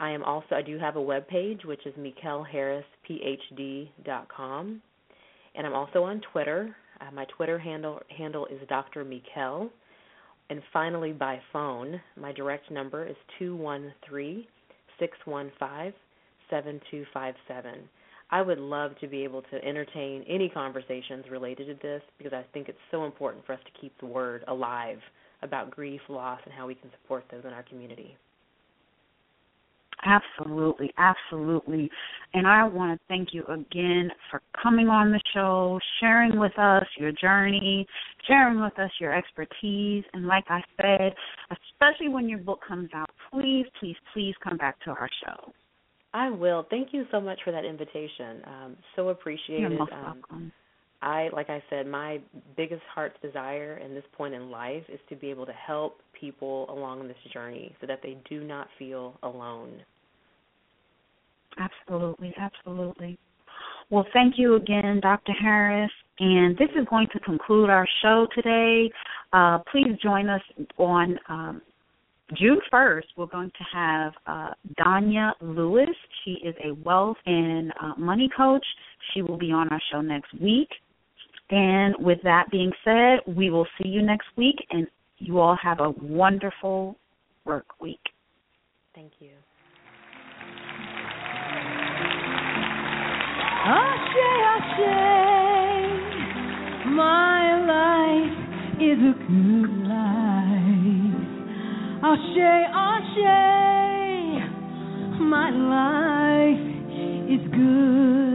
I 0.00 0.10
am 0.10 0.22
also 0.22 0.54
I 0.54 0.62
do 0.62 0.78
have 0.78 0.96
a 0.96 1.02
web 1.02 1.26
page, 1.28 1.64
which 1.64 1.84
is 1.86 1.94
mekelharrisphd.com, 1.94 4.82
and 5.58 5.66
I'm 5.66 5.74
also 5.74 6.04
on 6.04 6.22
Twitter. 6.32 6.74
Uh, 7.00 7.10
my 7.12 7.26
Twitter 7.36 7.58
handle 7.58 8.00
handle 8.16 8.46
is 8.46 8.60
Dr. 8.68 9.04
Mekel. 9.04 9.68
And 10.50 10.62
finally, 10.72 11.12
by 11.12 11.38
phone, 11.52 12.00
my 12.16 12.32
direct 12.32 12.70
number 12.70 13.04
is 13.04 13.16
213 13.38 14.46
615 14.98 15.92
7257. 16.48 17.88
I 18.30 18.42
would 18.42 18.58
love 18.58 18.92
to 19.00 19.08
be 19.08 19.24
able 19.24 19.42
to 19.42 19.64
entertain 19.64 20.24
any 20.28 20.48
conversations 20.48 21.24
related 21.30 21.66
to 21.66 21.74
this 21.82 22.02
because 22.18 22.32
I 22.32 22.44
think 22.52 22.68
it's 22.68 22.78
so 22.90 23.04
important 23.04 23.44
for 23.44 23.52
us 23.52 23.60
to 23.64 23.80
keep 23.80 23.98
the 23.98 24.06
word 24.06 24.44
alive 24.48 24.98
about 25.42 25.70
grief, 25.70 26.00
loss, 26.08 26.40
and 26.44 26.52
how 26.54 26.66
we 26.66 26.74
can 26.74 26.90
support 27.02 27.24
those 27.30 27.44
in 27.44 27.52
our 27.52 27.62
community. 27.64 28.16
Absolutely, 30.04 30.92
absolutely. 30.96 31.90
And 32.34 32.46
I 32.46 32.64
want 32.64 32.98
to 32.98 33.04
thank 33.08 33.30
you 33.32 33.44
again 33.46 34.10
for 34.30 34.40
coming 34.62 34.88
on 34.88 35.10
the 35.10 35.20
show, 35.34 35.80
sharing 36.00 36.38
with 36.38 36.56
us 36.58 36.84
your 36.98 37.12
journey, 37.12 37.86
sharing 38.26 38.60
with 38.60 38.78
us 38.78 38.90
your 39.00 39.12
expertise. 39.12 40.04
And 40.12 40.26
like 40.26 40.44
I 40.48 40.62
said, 40.80 41.14
especially 41.50 42.08
when 42.08 42.28
your 42.28 42.38
book 42.38 42.60
comes 42.66 42.90
out, 42.94 43.10
please, 43.32 43.66
please, 43.80 43.96
please 44.12 44.34
come 44.42 44.56
back 44.56 44.78
to 44.84 44.90
our 44.90 45.08
show. 45.24 45.52
I 46.14 46.30
will. 46.30 46.66
Thank 46.70 46.88
you 46.92 47.04
so 47.10 47.20
much 47.20 47.38
for 47.44 47.52
that 47.52 47.64
invitation. 47.64 48.42
Um, 48.46 48.76
so 48.96 49.08
appreciated. 49.08 49.70
You're 49.70 49.78
most 49.78 49.92
Um, 49.92 50.02
welcome. 50.04 50.52
I, 51.00 51.28
like 51.32 51.48
I 51.48 51.62
said, 51.70 51.86
my 51.86 52.20
biggest 52.56 52.82
heart's 52.92 53.16
desire 53.22 53.78
in 53.78 53.94
this 53.94 54.04
point 54.16 54.34
in 54.34 54.50
life 54.50 54.82
is 54.88 54.98
to 55.08 55.16
be 55.16 55.30
able 55.30 55.46
to 55.46 55.52
help 55.52 56.00
people 56.18 56.68
along 56.70 57.06
this 57.06 57.16
journey 57.32 57.74
so 57.80 57.86
that 57.86 58.00
they 58.02 58.16
do 58.28 58.42
not 58.42 58.68
feel 58.78 59.16
alone. 59.22 59.80
Absolutely, 61.58 62.34
absolutely. 62.36 63.18
Well, 63.90 64.06
thank 64.12 64.34
you 64.36 64.56
again, 64.56 65.00
Dr. 65.00 65.32
Harris. 65.32 65.90
And 66.20 66.56
this 66.56 66.68
is 66.78 66.84
going 66.90 67.06
to 67.12 67.20
conclude 67.20 67.70
our 67.70 67.86
show 68.02 68.26
today. 68.34 68.90
Uh, 69.32 69.58
please 69.70 69.96
join 70.02 70.28
us 70.28 70.42
on 70.76 71.18
um, 71.28 71.62
June 72.36 72.60
1st. 72.72 73.04
We're 73.16 73.26
going 73.26 73.50
to 73.50 73.64
have 73.72 74.12
uh, 74.26 74.50
Danya 74.78 75.32
Lewis. 75.40 75.88
She 76.24 76.32
is 76.44 76.54
a 76.64 76.74
wealth 76.84 77.16
and 77.24 77.72
uh, 77.80 77.94
money 77.96 78.28
coach. 78.36 78.64
She 79.14 79.22
will 79.22 79.38
be 79.38 79.52
on 79.52 79.68
our 79.68 79.80
show 79.92 80.00
next 80.00 80.34
week. 80.34 80.68
And 81.50 81.94
with 81.98 82.18
that 82.24 82.50
being 82.50 82.72
said, 82.84 83.20
we 83.26 83.48
will 83.50 83.66
see 83.80 83.88
you 83.88 84.02
next 84.02 84.26
week, 84.36 84.56
and 84.70 84.86
you 85.18 85.38
all 85.38 85.56
have 85.62 85.80
a 85.80 85.90
wonderful 85.90 86.96
work 87.44 87.66
week. 87.80 88.00
Thank 88.94 89.12
you. 89.20 89.30
Ashe, 93.70 94.28
Ashe, 94.54 94.86
my 96.86 97.42
life 97.66 98.38
is 98.80 98.98
a 98.98 99.14
good 99.28 99.70
life. 99.88 101.18
Ashe, 102.04 102.48
Ashe, 102.74 103.34
my 105.20 105.50
life 105.50 106.64
is 107.28 107.42
good. 107.52 108.27